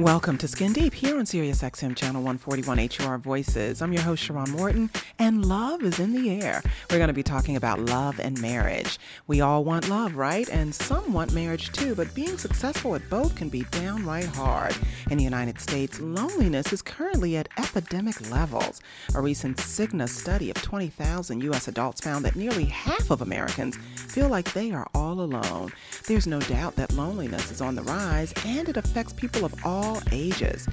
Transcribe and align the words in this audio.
Welcome 0.00 0.38
to 0.38 0.48
Skin 0.48 0.72
Deep 0.72 0.94
here 0.94 1.18
on 1.18 1.26
Sirius 1.26 1.60
XM 1.60 1.94
Channel 1.94 2.22
141 2.22 2.88
HUR 2.88 3.18
Voices. 3.18 3.82
I'm 3.82 3.92
your 3.92 4.00
host, 4.00 4.22
Sharon 4.22 4.50
Morton, 4.50 4.88
and 5.18 5.44
love 5.44 5.82
is 5.82 6.00
in 6.00 6.14
the 6.14 6.40
air. 6.42 6.62
We're 6.90 6.96
going 6.96 7.08
to 7.08 7.12
be 7.12 7.22
talking 7.22 7.54
about 7.54 7.80
love 7.80 8.18
and 8.18 8.40
marriage. 8.40 8.98
We 9.26 9.42
all 9.42 9.62
want 9.62 9.90
love, 9.90 10.16
right? 10.16 10.48
And 10.48 10.74
some 10.74 11.12
want 11.12 11.34
marriage 11.34 11.70
too, 11.72 11.94
but 11.94 12.14
being 12.14 12.38
successful 12.38 12.94
at 12.94 13.10
both 13.10 13.36
can 13.36 13.50
be 13.50 13.64
downright 13.72 14.24
hard. 14.24 14.74
In 15.10 15.18
the 15.18 15.24
United 15.24 15.60
States, 15.60 16.00
loneliness 16.00 16.72
is 16.72 16.80
currently 16.80 17.36
at 17.36 17.50
epidemic 17.58 18.30
levels. 18.30 18.80
A 19.14 19.20
recent 19.20 19.58
Cigna 19.58 20.08
study 20.08 20.48
of 20.48 20.56
20,000 20.62 21.42
U.S. 21.42 21.68
adults 21.68 22.00
found 22.00 22.24
that 22.24 22.36
nearly 22.36 22.64
half 22.64 23.10
of 23.10 23.20
Americans 23.20 23.76
feel 23.96 24.30
like 24.30 24.50
they 24.54 24.72
are 24.72 24.88
all 24.94 25.20
alone. 25.20 25.72
There's 26.06 26.26
no 26.26 26.40
doubt 26.40 26.76
that 26.76 26.94
loneliness 26.94 27.50
is 27.50 27.60
on 27.60 27.74
the 27.74 27.82
rise, 27.82 28.32
and 28.46 28.66
it 28.66 28.78
affects 28.78 29.12
people 29.12 29.44
of 29.44 29.54
all 29.62 29.89
all 29.90 30.02
ages. 30.12 30.68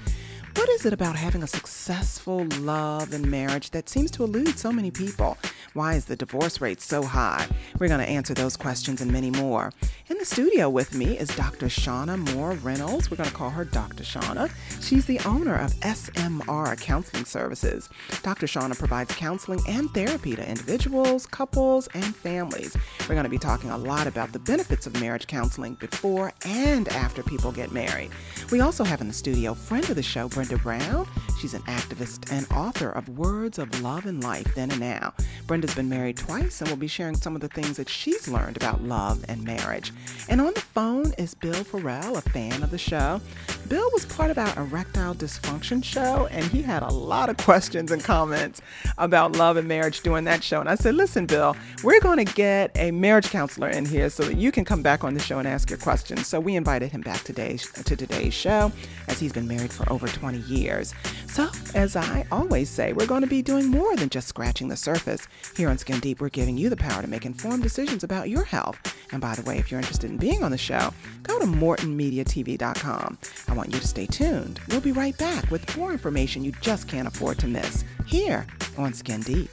What 0.56 0.70
is 0.70 0.86
it 0.86 0.94
about 0.94 1.16
having 1.16 1.44
a 1.44 1.48
successful 1.48 2.46
love 2.60 3.14
and 3.14 3.30
marriage 3.30 3.72
that 3.72 3.90
seems 3.90 4.12
to 4.12 4.24
elude 4.24 4.60
so 4.60 4.72
many 4.72 4.92
people? 4.92 5.38
Why 5.74 5.96
is 5.96 6.06
the 6.06 6.16
divorce 6.16 6.62
rate 6.62 6.82
so 6.82 7.04
high? 7.04 7.48
We're 7.80 7.88
going 7.88 8.06
to 8.06 8.10
answer 8.10 8.34
those 8.34 8.56
questions 8.56 9.02
and 9.02 9.12
many 9.12 9.32
more. 9.32 9.72
In 10.08 10.17
studio 10.28 10.70
with 10.70 10.94
me 10.94 11.18
is 11.18 11.30
Dr. 11.30 11.68
Shauna 11.68 12.18
Moore 12.34 12.52
Reynolds. 12.56 13.10
We're 13.10 13.16
going 13.16 13.30
to 13.30 13.36
call 13.36 13.50
her 13.50 13.64
Dr. 13.64 14.04
Shauna. 14.04 14.52
She's 14.82 15.06
the 15.06 15.20
owner 15.22 15.56
of 15.56 15.72
SMR 15.76 16.80
Counseling 16.82 17.24
Services. 17.24 17.88
Dr. 18.24 18.46
Shauna 18.46 18.78
provides 18.78 19.16
counseling 19.16 19.62
and 19.70 19.90
therapy 19.92 20.36
to 20.36 20.48
individuals, 20.48 21.26
couples, 21.28 21.88
and 21.94 22.14
families. 22.14 22.76
We're 23.02 23.16
going 23.16 23.24
to 23.24 23.30
be 23.30 23.38
talking 23.38 23.70
a 23.70 23.78
lot 23.78 24.06
about 24.06 24.34
the 24.34 24.40
benefits 24.40 24.86
of 24.86 25.00
marriage 25.00 25.28
counseling 25.28 25.76
before 25.76 26.34
and 26.46 26.90
after 26.90 27.24
people 27.24 27.54
get 27.54 27.72
married. 27.72 28.12
We 28.52 28.60
also 28.60 28.84
have 28.84 29.00
in 29.00 29.08
the 29.08 29.14
studio 29.14 29.54
friend 29.54 29.90
of 29.90 29.96
the 29.96 30.04
show, 30.04 30.28
Brenda 30.28 30.58
Brown. 30.58 31.08
She's 31.40 31.54
an 31.54 31.62
activist 31.64 32.32
and 32.32 32.46
author 32.52 32.90
of 32.90 33.08
Words 33.10 33.60
of 33.60 33.82
Love 33.82 34.06
and 34.06 34.22
Life 34.22 34.54
Then 34.56 34.72
and 34.72 34.80
Now. 34.82 35.14
Brenda's 35.46 35.74
been 35.74 35.88
married 35.88 36.18
twice 36.18 36.60
and 36.60 36.70
will 36.70 36.78
be 36.78 36.88
sharing 36.88 37.16
some 37.16 37.34
of 37.34 37.42
the 37.42 37.48
things 37.48 37.78
that 37.78 37.88
she's 37.88 38.28
learned 38.28 38.58
about 38.58 38.84
love 38.84 39.24
and 39.30 39.44
marriage. 39.44 39.94
And 40.30 40.42
on 40.42 40.54
the 40.54 40.62
phone 40.62 41.14
is 41.18 41.34
Bill 41.34 41.64
Farrell, 41.64 42.18
a 42.18 42.22
fan 42.22 42.64
of 42.64 42.72
the 42.72 42.78
show. 42.78 43.22
Bill 43.68 43.90
was 43.92 44.06
part 44.06 44.32
of 44.32 44.38
our 44.38 44.58
erectile 44.58 45.14
dysfunction 45.14 45.84
show, 45.84 46.28
and 46.32 46.46
he 46.46 46.62
had 46.62 46.84
a 46.84 46.88
lot 46.88 47.30
of 47.30 47.36
questions 47.38 47.92
and 47.92 48.02
comments 48.02 48.62
about 48.98 49.36
love 49.36 49.58
and 49.58 49.68
marriage 49.68 50.02
during 50.02 50.24
that 50.24 50.42
show. 50.44 50.62
And 50.62 50.70
I 50.70 50.76
said, 50.76 50.96
Listen, 50.96 51.26
Bill, 51.26 51.56
we're 51.84 52.00
going 52.00 52.24
to 52.24 52.34
get 52.34 52.72
a 52.76 52.92
marriage 52.92 53.30
counselor 53.30 53.70
in 53.70 53.86
here 53.86 54.10
so 54.10 54.24
that 54.24 54.38
you 54.38 54.52
can 54.52 54.64
come 54.64 54.82
back 54.82 55.04
on 55.04 55.14
the 55.14 55.20
show 55.20 55.40
and 55.40 55.48
ask 55.48 55.70
your 55.70 55.80
questions. 55.80 56.28
So 56.28 56.40
we 56.40 56.56
invited 56.56 56.92
him 56.92 57.02
back 57.02 57.24
today 57.24 57.58
to 57.58 57.96
today's 57.96 58.34
show 58.34 58.72
as 59.08 59.20
he's 59.20 59.34
been 59.34 59.48
married 59.48 59.74
for 59.74 59.92
over 59.92 60.08
20 60.08 60.38
years. 60.40 60.94
So, 61.28 61.50
as 61.76 61.96
I 61.96 62.26
always 62.32 62.70
say, 62.70 62.94
we're 62.94 63.06
going 63.06 63.22
to 63.22 63.28
be 63.28 63.42
doing 63.42 63.68
more 63.68 63.96
than 63.96 64.10
just 64.10 64.28
scratching 64.28 64.70
the 64.70 64.78
surface. 64.78 65.28
Here 65.56 65.70
on 65.70 65.78
Skin 65.78 66.00
Deep, 66.00 66.22
we're 66.22 66.30
giving 66.30 66.58
you 66.58 66.70
the 66.70 66.78
power 66.78 67.02
to 67.02 67.08
make 67.08 67.26
informed 67.26 67.64
decisions 67.64 68.04
about 68.04 68.30
your 68.30 68.44
health. 68.44 68.80
And 69.12 69.22
by 69.22 69.36
the 69.36 69.42
way, 69.44 69.58
if 69.58 69.70
you're 69.70 69.80
interested 69.80 69.97
in 70.04 70.18
being 70.18 70.44
on 70.44 70.52
the 70.52 70.58
show, 70.58 70.94
go 71.24 71.40
to 71.40 71.46
MortonMediaTV.com. 71.46 73.18
I 73.48 73.54
want 73.54 73.74
you 73.74 73.80
to 73.80 73.88
stay 73.88 74.06
tuned. 74.06 74.60
We'll 74.70 74.82
be 74.82 74.92
right 74.92 75.18
back 75.18 75.50
with 75.52 75.78
more 75.78 75.92
information 75.92 76.44
you 76.44 76.52
just 76.62 76.88
can't 76.88 77.08
afford 77.08 77.40
to 77.40 77.48
miss 77.48 77.84
here 78.06 78.46
on 78.78 78.94
Skin 78.94 79.22
Deep. 79.22 79.50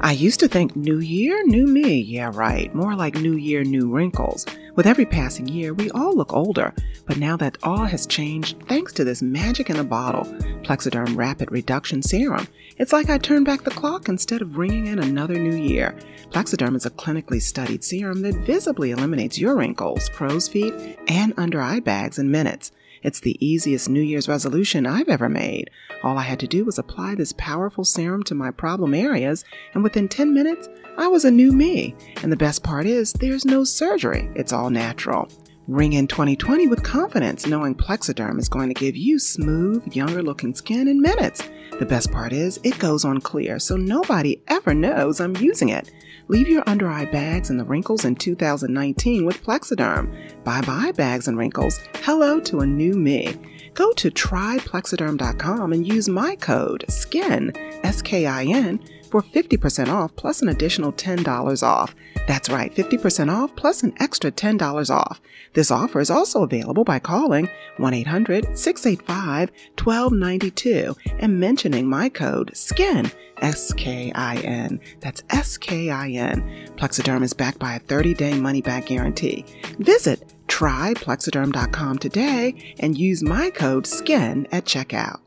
I 0.00 0.12
used 0.12 0.38
to 0.40 0.48
think 0.48 0.76
New 0.76 1.00
Year, 1.00 1.42
New 1.46 1.66
Me. 1.66 2.00
Yeah, 2.00 2.30
right. 2.32 2.72
More 2.72 2.94
like 2.94 3.16
New 3.16 3.34
Year, 3.34 3.64
New 3.64 3.90
Wrinkles. 3.90 4.46
With 4.78 4.86
every 4.86 5.06
passing 5.06 5.48
year, 5.48 5.74
we 5.74 5.90
all 5.90 6.14
look 6.14 6.32
older. 6.32 6.72
But 7.04 7.16
now 7.16 7.36
that 7.38 7.58
all 7.64 7.84
has 7.84 8.06
changed 8.06 8.62
thanks 8.68 8.92
to 8.92 9.02
this 9.02 9.22
magic 9.22 9.70
in 9.70 9.80
a 9.80 9.82
bottle, 9.82 10.22
Plexaderm 10.62 11.16
Rapid 11.16 11.50
Reduction 11.50 12.00
Serum, 12.00 12.46
it's 12.76 12.92
like 12.92 13.10
I 13.10 13.18
turned 13.18 13.44
back 13.44 13.64
the 13.64 13.72
clock 13.72 14.08
instead 14.08 14.40
of 14.40 14.56
ringing 14.56 14.86
in 14.86 15.00
another 15.00 15.34
new 15.34 15.56
year. 15.56 15.98
Plexaderm 16.30 16.76
is 16.76 16.86
a 16.86 16.90
clinically 16.90 17.42
studied 17.42 17.82
serum 17.82 18.22
that 18.22 18.46
visibly 18.46 18.92
eliminates 18.92 19.36
your 19.36 19.56
wrinkles, 19.56 20.08
crow's 20.10 20.46
feet, 20.46 20.72
and 21.08 21.34
under 21.36 21.60
eye 21.60 21.80
bags 21.80 22.20
in 22.20 22.30
minutes. 22.30 22.70
It's 23.02 23.20
the 23.20 23.36
easiest 23.44 23.88
New 23.88 24.00
Year's 24.00 24.28
resolution 24.28 24.86
I've 24.86 25.08
ever 25.08 25.28
made. 25.28 25.70
All 26.02 26.18
I 26.18 26.22
had 26.22 26.40
to 26.40 26.46
do 26.46 26.64
was 26.64 26.78
apply 26.78 27.14
this 27.14 27.32
powerful 27.36 27.84
serum 27.84 28.22
to 28.24 28.34
my 28.34 28.50
problem 28.50 28.94
areas, 28.94 29.44
and 29.74 29.82
within 29.82 30.08
10 30.08 30.34
minutes, 30.34 30.68
I 30.96 31.06
was 31.08 31.24
a 31.24 31.30
new 31.30 31.52
me. 31.52 31.94
And 32.22 32.32
the 32.32 32.36
best 32.36 32.64
part 32.64 32.86
is, 32.86 33.12
there's 33.12 33.44
no 33.44 33.64
surgery, 33.64 34.30
it's 34.34 34.52
all 34.52 34.70
natural. 34.70 35.28
Ring 35.68 35.92
in 35.92 36.06
2020 36.06 36.66
with 36.66 36.82
confidence, 36.82 37.46
knowing 37.46 37.74
Plexaderm 37.74 38.38
is 38.38 38.48
going 38.48 38.68
to 38.68 38.74
give 38.74 38.96
you 38.96 39.18
smooth, 39.18 39.94
younger 39.94 40.22
looking 40.22 40.54
skin 40.54 40.88
in 40.88 40.98
minutes. 40.98 41.42
The 41.78 41.84
best 41.84 42.10
part 42.10 42.32
is, 42.32 42.58
it 42.64 42.78
goes 42.78 43.04
on 43.04 43.20
clear, 43.20 43.58
so 43.58 43.76
nobody 43.76 44.40
ever 44.48 44.72
knows 44.72 45.20
I'm 45.20 45.36
using 45.36 45.68
it. 45.68 45.92
Leave 46.28 46.48
your 46.48 46.62
under 46.66 46.88
eye 46.88 47.04
bags 47.04 47.50
and 47.50 47.60
the 47.60 47.66
wrinkles 47.66 48.06
in 48.06 48.16
2019 48.16 49.26
with 49.26 49.42
Plexaderm. 49.44 50.42
Bye 50.42 50.62
bye 50.62 50.92
bags 50.92 51.28
and 51.28 51.36
wrinkles. 51.36 51.78
Hello 51.96 52.40
to 52.40 52.60
a 52.60 52.66
new 52.66 52.94
me. 52.94 53.36
Go 53.78 53.92
to 53.92 54.10
tryplexaderm.com 54.10 55.72
and 55.72 55.86
use 55.86 56.08
my 56.08 56.34
code 56.34 56.84
SKIN, 56.88 57.52
S 57.84 58.02
K 58.02 58.26
I 58.26 58.42
N, 58.42 58.80
for 59.08 59.22
50% 59.22 59.86
off 59.86 60.16
plus 60.16 60.42
an 60.42 60.48
additional 60.48 60.92
$10 60.92 61.62
off. 61.62 61.94
That's 62.26 62.50
right, 62.50 62.74
50% 62.74 63.32
off 63.32 63.54
plus 63.54 63.84
an 63.84 63.94
extra 64.00 64.32
$10 64.32 64.90
off. 64.90 65.20
This 65.52 65.70
offer 65.70 66.00
is 66.00 66.10
also 66.10 66.42
available 66.42 66.82
by 66.82 66.98
calling 66.98 67.48
1 67.76 67.94
800 67.94 68.58
685 68.58 69.50
1292 69.80 70.96
and 71.20 71.38
mentioning 71.38 71.88
my 71.88 72.08
code 72.08 72.50
SKIN, 72.54 73.12
S 73.36 73.72
K 73.74 74.10
I 74.12 74.38
N. 74.38 74.80
That's 74.98 75.22
S 75.30 75.56
K 75.56 75.90
I 75.90 76.08
N. 76.08 76.42
Plexaderm 76.74 77.22
is 77.22 77.32
backed 77.32 77.60
by 77.60 77.76
a 77.76 77.78
30 77.78 78.14
day 78.14 78.40
money 78.40 78.60
back 78.60 78.86
guarantee. 78.86 79.44
Visit 79.78 80.34
tryplexaderm.com 80.48 81.98
today 81.98 82.74
and 82.80 82.98
use 82.98 83.22
my 83.22 83.50
code 83.50 83.86
SKIN 83.86 84.48
at 84.50 84.64
checkout. 84.64 85.20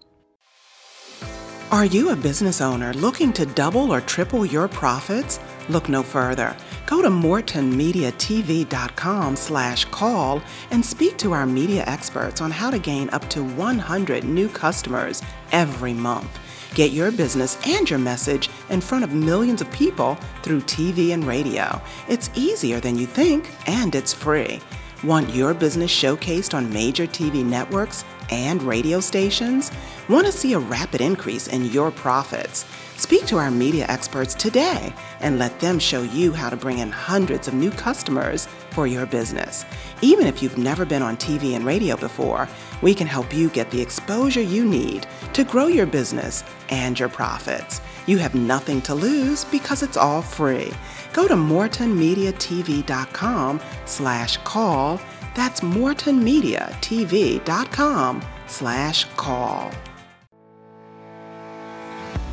Are 1.72 1.86
you 1.86 2.10
a 2.10 2.16
business 2.18 2.60
owner 2.60 2.92
looking 2.96 3.32
to 3.32 3.46
double 3.46 3.94
or 3.94 4.02
triple 4.02 4.46
your 4.46 4.68
profits? 4.68 5.40
Look 5.70 5.88
no 5.88 6.04
further. 6.04 6.54
Go 6.86 7.02
to 7.02 7.08
mortonmediatv.com 7.08 9.36
slash 9.38 9.86
call 9.86 10.42
and 10.72 10.86
speak 10.86 11.18
to 11.20 11.32
our 11.32 11.46
media 11.46 11.86
experts 11.88 12.42
on 12.42 12.52
how 12.52 12.72
to 12.72 12.78
gain 12.78 13.10
up 13.12 13.30
to 13.30 13.42
100 13.42 14.26
new 14.26 14.50
customers 14.50 15.22
every 15.54 15.94
month. 15.94 16.40
Get 16.74 16.92
your 16.92 17.10
business 17.10 17.58
and 17.66 17.90
your 17.90 18.00
message 18.00 18.50
in 18.70 18.82
front 18.82 19.06
of 19.06 19.14
millions 19.14 19.62
of 19.62 19.72
people 19.72 20.16
through 20.44 20.60
TV 20.62 21.14
and 21.14 21.24
radio. 21.24 21.82
It's 22.10 22.30
easier 22.36 22.82
than 22.82 22.98
you 22.98 23.06
think, 23.06 23.50
and 23.66 23.96
it's 23.96 24.14
free. 24.14 24.60
Want 25.04 25.34
your 25.34 25.56
business 25.56 25.90
showcased 25.90 26.54
on 26.54 26.72
major 26.72 27.08
TV 27.08 27.44
networks 27.44 28.06
and 28.30 28.62
radio 28.62 29.00
stations? 29.00 29.72
Want 30.08 30.28
to 30.28 30.32
see 30.32 30.54
a 30.54 30.60
rapid 30.60 31.02
increase 31.02 31.48
in 31.48 31.66
your 31.66 31.90
profits? 31.90 32.66
Speak 32.98 33.26
to 33.26 33.38
our 33.38 33.50
media 33.50 33.88
experts 33.90 34.36
today 34.36 34.94
and 35.20 35.40
let 35.40 35.60
them 35.60 35.80
show 35.80 36.04
you 36.04 36.34
how 36.34 36.52
to 36.52 36.56
bring 36.56 36.78
in 36.78 36.92
hundreds 36.92 37.48
of 37.48 37.56
new 37.56 37.72
customers 37.72 38.48
for 38.70 38.86
your 38.86 39.08
business. 39.08 39.66
Even 40.04 40.28
if 40.28 40.44
you've 40.44 40.60
never 40.60 40.86
been 40.86 41.02
on 41.02 41.18
TV 41.18 41.56
and 41.56 41.66
radio 41.66 41.98
before, 41.98 42.48
we 42.84 42.94
can 42.94 43.08
help 43.08 43.34
you 43.34 43.50
get 43.50 43.72
the 43.72 43.82
exposure 43.82 44.42
you 44.42 44.64
need 44.64 45.08
to 45.34 45.44
grow 45.44 45.66
your 45.66 45.88
business 45.88 46.44
and 46.70 47.00
your 47.00 47.10
profits. 47.10 47.82
You 48.06 48.20
have 48.20 48.36
nothing 48.36 48.82
to 48.84 48.94
lose 48.94 49.46
because 49.46 49.82
it's 49.82 49.98
all 49.98 50.22
free. 50.22 50.72
Go 51.14 51.28
to 51.28 51.36
mortonmediatv.com 51.36 53.62
slash 53.86 54.38
call. 54.38 55.00
That's 55.36 55.62
mortonmediatv.com 55.62 58.22
slash 58.48 59.06
call. 59.16 59.72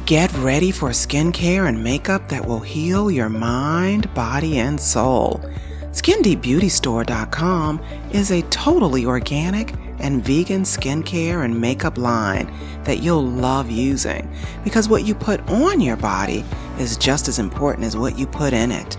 Get 0.07 0.33
ready 0.39 0.71
for 0.71 0.89
skincare 0.91 1.69
and 1.69 1.85
makeup 1.85 2.29
that 2.29 2.47
will 2.47 2.61
heal 2.61 3.11
your 3.11 3.29
mind, 3.29 4.15
body, 4.15 4.59
and 4.59 4.81
soul. 4.81 5.43
SkinDeepBeautyStore.com 5.91 7.83
is 8.13 8.31
a 8.31 8.41
totally 8.43 9.05
organic 9.05 9.75
and 9.99 10.25
vegan 10.25 10.63
skincare 10.63 11.45
and 11.45 11.61
makeup 11.61 11.99
line 11.99 12.51
that 12.85 13.03
you'll 13.03 13.27
love 13.27 13.69
using 13.71 14.33
because 14.65 14.89
what 14.89 15.05
you 15.05 15.15
put 15.15 15.47
on 15.51 15.81
your 15.81 15.97
body 15.97 16.45
is 16.81 16.97
just 16.97 17.29
as 17.29 17.39
important 17.39 17.85
as 17.85 17.97
what 17.97 18.19
you 18.19 18.27
put 18.27 18.53
in 18.53 18.71
it. 18.71 18.97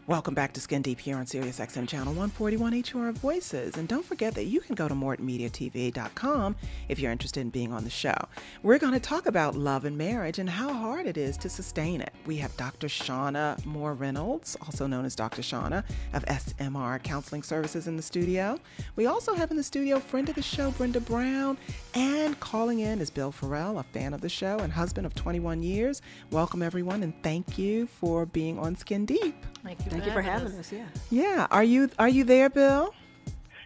Welcome 0.08 0.36
back 0.36 0.54
to 0.54 0.62
Skin 0.62 0.84
Deep 0.84 1.00
here 1.00 1.18
on 1.18 1.26
Sirius 1.26 1.58
XM 1.58 1.88
Channel 1.88 2.14
141 2.14 2.84
HUR 2.84 3.12
Voices. 3.14 3.76
And 3.76 3.88
don't 3.88 4.06
forget 4.06 4.36
that 4.36 4.44
you 4.44 4.62
can 4.62 4.76
go 4.76 4.88
to 4.88 4.94
MortonMediaTV.com 4.94 6.56
if 6.90 7.00
you're 7.00 7.12
interested 7.12 7.40
in 7.42 7.50
being 7.50 7.74
on 7.74 7.84
the 7.84 7.90
show. 7.90 8.14
We're 8.62 8.78
going 8.78 8.94
to 8.94 9.00
talk 9.00 9.26
about 9.26 9.56
love 9.56 9.84
and 9.84 9.98
marriage 9.98 10.38
and 10.38 10.48
how 10.48 10.72
hard 10.72 11.08
it 11.08 11.18
is 11.18 11.38
to 11.38 11.50
sustain 11.50 12.02
it. 12.02 12.14
We 12.28 12.36
have 12.38 12.56
Dr. 12.56 12.86
Shauna 12.86 13.66
Moore 13.66 13.96
Reynolds, 13.96 14.56
also 14.62 14.86
known 14.86 15.06
as 15.06 15.16
Dr. 15.16 15.42
Shauna 15.42 15.84
of 16.14 16.24
SMR 16.26 17.02
Counseling 17.02 17.42
Services 17.42 17.88
in 17.88 17.98
the 17.98 18.04
studio. 18.04 18.60
We 18.96 19.08
also 19.08 19.34
have 19.34 19.50
in 19.50 19.58
the 19.58 19.64
studio 19.64 20.00
friend 20.00 20.30
of 20.30 20.36
the 20.36 20.44
show, 20.44 20.70
Brenda 20.70 21.00
Brown, 21.00 21.58
and 21.96 22.40
calling 22.40 22.82
in 22.82 23.02
is 23.02 23.10
Bill 23.10 23.32
Farrell, 23.32 23.80
a 23.80 23.84
fan 23.84 24.14
of 24.14 24.22
the 24.22 24.30
show 24.30 24.60
and 24.60 24.72
husband 24.72 25.08
of 25.08 25.16
21 25.16 25.64
years. 25.64 26.04
Welcome, 26.30 26.62
everyone, 26.62 27.02
and 27.02 27.16
thank 27.24 27.58
you 27.58 27.88
for 27.88 28.28
being 28.28 28.60
on 28.60 28.76
Skin 28.76 29.08
Deep. 29.08 29.36
Thank 29.64 29.84
you. 29.92 29.95
Thank 29.96 30.08
you 30.08 30.12
for 30.12 30.22
having 30.22 30.60
us. 30.60 30.72
Yeah. 30.74 30.86
Yeah. 31.10 31.48
Are 31.52 31.64
you 31.64 31.90
are 31.98 32.10
you 32.10 32.26
there, 32.26 32.50
Bill? 32.50 32.94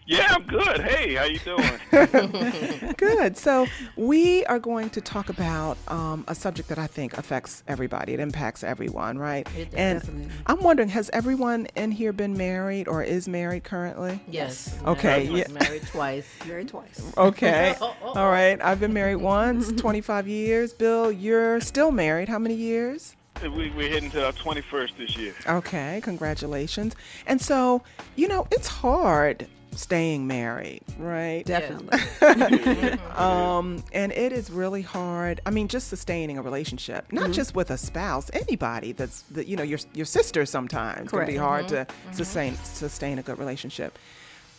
Yeah, 0.06 0.28
I'm 0.32 0.44
good. 0.44 0.82
Hey, 0.82 1.14
how 1.14 1.26
you 1.26 1.38
doing? 1.40 1.70
good. 2.98 3.38
So 3.38 3.68
we 3.96 4.44
are 4.46 4.58
going 4.58 4.90
to 4.92 5.02
talk 5.02 5.30
about 5.30 5.78
um, 5.88 6.24
a 6.28 6.34
subject 6.34 6.68
that 6.70 6.80
I 6.80 6.88
think 6.88 7.16
affects 7.16 7.64
everybody. 7.68 8.14
It 8.16 8.20
impacts 8.20 8.64
everyone, 8.64 9.20
right? 9.20 9.48
It 9.56 9.70
and 9.76 10.00
definitely. 10.00 10.32
I'm 10.48 10.64
wondering, 10.64 10.90
has 10.90 11.12
everyone 11.14 11.68
in 11.76 11.92
here 11.92 12.12
been 12.12 12.36
married 12.36 12.88
or 12.88 13.04
is 13.04 13.28
married 13.28 13.64
currently? 13.64 14.20
Yes. 14.28 14.76
Okay, 14.84 15.30
Married, 15.30 15.48
yeah. 15.48 15.54
married 15.64 15.86
twice. 15.86 16.28
Married 16.48 16.70
twice. 16.70 17.12
Okay. 17.16 17.76
Oh, 17.80 17.96
oh, 18.04 18.14
All 18.14 18.32
right. 18.32 18.60
I've 18.64 18.80
been 18.80 18.94
married 18.94 19.18
once, 19.18 19.72
25 19.74 20.28
years. 20.28 20.74
Bill, 20.74 21.12
you're 21.12 21.62
still 21.62 21.92
married. 21.92 22.30
How 22.30 22.40
many 22.40 22.56
years? 22.56 23.16
We, 23.44 23.70
we're 23.72 23.90
heading 23.90 24.12
to 24.12 24.26
our 24.26 24.32
21st 24.34 24.98
this 24.98 25.18
year. 25.18 25.34
Okay, 25.48 26.02
congratulations. 26.04 26.96
And 27.26 27.42
so, 27.42 27.84
you 28.16 28.28
know, 28.28 28.48
it's 28.52 28.68
hard 28.68 29.48
staying 29.72 30.28
married, 30.28 30.82
right? 30.98 31.44
Definitely. 31.46 32.00
Um, 33.20 33.84
and 33.92 34.14
it 34.14 34.32
is 34.32 34.50
really 34.50 34.82
hard. 34.82 35.42
I 35.46 35.50
mean, 35.50 35.68
just 35.68 35.90
sustaining 35.90 36.38
a 36.38 36.42
relationship, 36.42 37.12
not 37.12 37.32
just 37.32 37.54
with 37.54 37.70
a 37.70 37.78
spouse, 37.78 38.32
anybody 38.32 38.94
that's 38.94 39.24
that 39.24 39.48
you 39.48 39.58
know 39.58 39.64
your 39.64 39.80
your 39.94 40.06
sister 40.06 40.46
sometimes 40.46 41.10
can 41.10 41.26
be 41.26 41.34
Correct. 41.34 41.40
hard 41.40 41.68
to 41.70 41.88
sustain 42.14 42.56
sustain 42.64 43.20
a 43.20 43.22
good 43.22 43.38
relationship. 43.38 44.00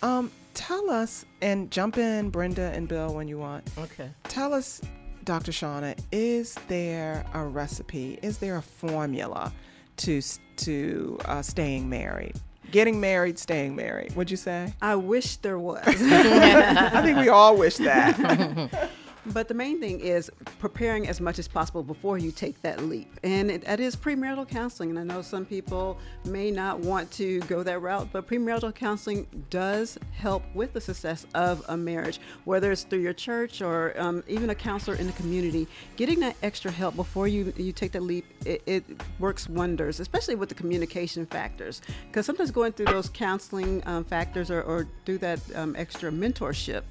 Um, 0.02 0.30
tell 0.52 0.90
us 0.90 1.24
and 1.40 1.70
jump 1.70 1.96
in, 1.96 2.30
Brenda 2.30 2.70
and 2.74 2.86
Bill, 2.86 3.14
when 3.14 3.28
you 3.28 3.38
want. 3.38 3.68
Okay. 3.78 4.10
Tell 4.24 4.52
us, 4.52 4.80
Dr. 5.24 5.52
Shauna, 5.52 5.98
is 6.12 6.54
there 6.68 7.24
a 7.34 7.44
recipe? 7.44 8.18
Is 8.22 8.38
there 8.38 8.56
a 8.56 8.62
formula 8.62 9.52
to 9.98 10.22
to 10.56 11.18
uh, 11.24 11.42
staying 11.42 11.88
married? 11.88 12.34
Getting 12.70 13.00
married, 13.00 13.38
staying 13.38 13.74
married. 13.74 14.14
Would 14.16 14.30
you 14.30 14.36
say? 14.36 14.72
I 14.80 14.94
wish 14.94 15.36
there 15.36 15.58
was. 15.58 15.82
I 15.86 17.02
think 17.02 17.18
we 17.18 17.28
all 17.28 17.56
wish 17.56 17.76
that. 17.78 18.90
but 19.26 19.48
the 19.48 19.54
main 19.54 19.80
thing 19.80 20.00
is 20.00 20.30
preparing 20.58 21.08
as 21.08 21.20
much 21.20 21.38
as 21.38 21.46
possible 21.46 21.82
before 21.82 22.18
you 22.18 22.32
take 22.32 22.60
that 22.62 22.82
leap. 22.84 23.08
And 23.22 23.50
it, 23.50 23.64
that 23.64 23.80
is 23.80 23.96
premarital 23.96 24.48
counseling. 24.48 24.90
And 24.90 24.98
I 24.98 25.02
know 25.02 25.22
some 25.22 25.44
people 25.44 25.98
may 26.24 26.50
not 26.50 26.80
want 26.80 27.10
to 27.12 27.40
go 27.40 27.62
that 27.62 27.80
route, 27.80 28.08
but 28.12 28.26
premarital 28.26 28.74
counseling 28.74 29.26
does 29.50 29.98
help 30.12 30.42
with 30.54 30.72
the 30.72 30.80
success 30.80 31.26
of 31.34 31.62
a 31.68 31.76
marriage, 31.76 32.20
whether 32.44 32.72
it's 32.72 32.84
through 32.84 33.00
your 33.00 33.12
church 33.12 33.62
or 33.62 33.94
um, 34.00 34.22
even 34.26 34.50
a 34.50 34.54
counselor 34.54 34.96
in 34.96 35.06
the 35.06 35.12
community. 35.12 35.66
Getting 35.96 36.20
that 36.20 36.36
extra 36.42 36.70
help 36.70 36.96
before 36.96 37.28
you, 37.28 37.52
you 37.56 37.72
take 37.72 37.92
that 37.92 38.02
leap, 38.02 38.24
it, 38.46 38.62
it 38.66 38.84
works 39.18 39.48
wonders, 39.48 40.00
especially 40.00 40.34
with 40.34 40.48
the 40.48 40.54
communication 40.54 41.26
factors. 41.26 41.82
Because 42.06 42.24
sometimes 42.26 42.50
going 42.50 42.72
through 42.72 42.86
those 42.86 43.10
counseling 43.10 43.82
um, 43.86 44.04
factors 44.04 44.50
or, 44.50 44.62
or 44.62 44.88
do 45.04 45.18
that 45.18 45.40
um, 45.54 45.76
extra 45.76 46.10
mentorship, 46.10 46.82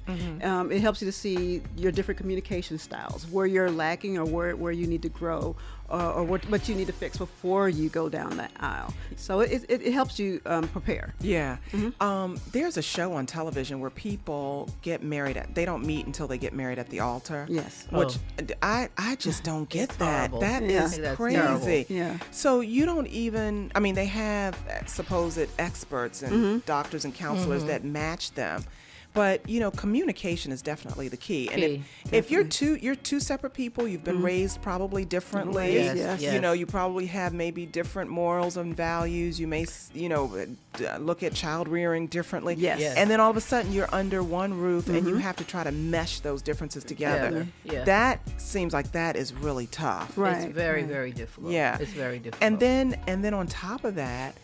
um, 0.44 0.70
it 0.70 0.80
helps 0.80 1.02
you 1.02 1.06
to 1.06 1.12
see 1.12 1.62
your 1.76 1.90
different 1.90 2.19
communication 2.20 2.78
styles, 2.78 3.26
where 3.28 3.46
you're 3.46 3.70
lacking 3.70 4.18
or 4.18 4.24
where, 4.26 4.54
where 4.54 4.72
you 4.72 4.86
need 4.86 5.02
to 5.02 5.08
grow. 5.08 5.56
Uh, 5.92 6.12
or 6.12 6.22
what, 6.22 6.48
what 6.48 6.68
you 6.68 6.74
need 6.76 6.86
to 6.86 6.92
fix 6.92 7.16
before 7.18 7.68
you 7.68 7.88
go 7.88 8.08
down 8.08 8.36
that 8.36 8.52
aisle. 8.60 8.94
So 9.16 9.40
it, 9.40 9.64
it, 9.68 9.82
it 9.82 9.92
helps 9.92 10.20
you 10.20 10.40
um, 10.46 10.68
prepare. 10.68 11.14
Yeah. 11.18 11.56
Um, 12.00 12.38
there's 12.52 12.76
a 12.76 12.82
show 12.82 13.12
on 13.14 13.26
television 13.26 13.80
where 13.80 13.90
people 13.90 14.68
get 14.82 15.02
married 15.02 15.36
at 15.36 15.52
they 15.56 15.64
don't 15.64 15.84
meet 15.84 16.06
until 16.06 16.28
they 16.28 16.38
get 16.38 16.52
married 16.52 16.78
at 16.78 16.88
the 16.90 17.00
altar. 17.00 17.44
Yes. 17.50 17.88
Which 17.90 18.18
Oh. 18.38 18.44
I 18.62 18.88
I 18.96 19.16
just 19.16 19.42
don't 19.42 19.68
get 19.68 19.88
It's 19.88 19.96
that. 19.96 20.30
horrible. 20.30 20.38
That 20.42 20.62
Yeah. 20.62 20.84
Is 20.84 20.96
that's 20.96 21.16
crazy. 21.16 21.36
terrible. 21.36 21.84
Yeah. 21.88 22.18
So 22.30 22.60
you 22.60 22.86
don't 22.86 23.08
even 23.08 23.72
I 23.74 23.80
mean 23.80 23.96
they 23.96 24.06
have 24.06 24.56
supposed 24.86 25.40
experts 25.58 26.22
and 26.22 26.64
doctors 26.66 27.04
and 27.04 27.12
counselors 27.12 27.64
that 27.64 27.82
match 27.82 28.30
them. 28.34 28.62
But 29.12 29.48
you 29.48 29.58
know, 29.58 29.72
communication 29.72 30.52
is 30.52 30.62
definitely 30.62 31.08
the 31.08 31.16
key. 31.16 31.48
And 31.48 31.60
Key, 31.60 31.82
if, 32.04 32.12
if 32.12 32.30
you're 32.30 32.44
two 32.44 32.76
you're 32.76 32.94
two 32.94 33.18
separate 33.18 33.54
people, 33.54 33.88
you've 33.88 34.04
been 34.04 34.16
mm-hmm. 34.16 34.24
raised 34.26 34.62
probably 34.62 35.04
differently. 35.04 35.74
Yes, 35.74 36.20
yes. 36.20 36.32
You 36.32 36.40
know, 36.40 36.52
you 36.52 36.64
probably 36.64 37.06
have 37.06 37.32
maybe 37.32 37.66
different 37.66 38.10
morals 38.10 38.56
and 38.56 38.76
values. 38.76 39.40
You 39.40 39.48
may, 39.48 39.66
you 39.94 40.08
know, 40.08 40.32
uh, 40.36 40.84
uh, 40.84 40.98
look 40.98 41.24
at 41.24 41.34
child 41.34 41.66
rearing 41.66 42.06
differently. 42.06 42.54
Yes. 42.54 42.78
Yes. 42.78 42.96
And 42.96 43.10
then 43.10 43.18
all 43.18 43.30
of 43.30 43.36
a 43.36 43.40
sudden 43.40 43.72
you're 43.72 43.92
under 43.92 44.22
one 44.22 44.54
roof 44.54 44.88
and 44.88 45.04
you 45.04 45.14
mm-hmm. 45.14 45.20
have 45.20 45.36
to 45.36 45.44
try 45.44 45.64
to 45.64 45.72
mesh 45.72 46.20
those 46.20 46.40
differences 46.40 46.84
together. 46.84 47.30
Together, 47.30 47.48
yeah. 47.64 47.84
That 47.84 48.20
seems 48.40 48.72
like 48.72 48.92
that 48.92 49.16
is 49.16 49.32
really 49.32 49.66
tough. 49.66 50.16
Right. 50.16 50.44
It's 50.44 50.54
very, 50.54 50.82
right. 50.82 50.90
very 50.90 51.10
difficult. 51.10 51.52
Yeah. 51.52 51.78
It's 51.80 51.90
very 51.90 52.18
difficult. 52.18 52.44
And 52.44 52.60
then 52.60 52.96
and 53.08 53.24
then 53.24 53.34
on 53.34 53.48
top 53.48 53.84
of 53.84 53.96
that, 53.96 54.36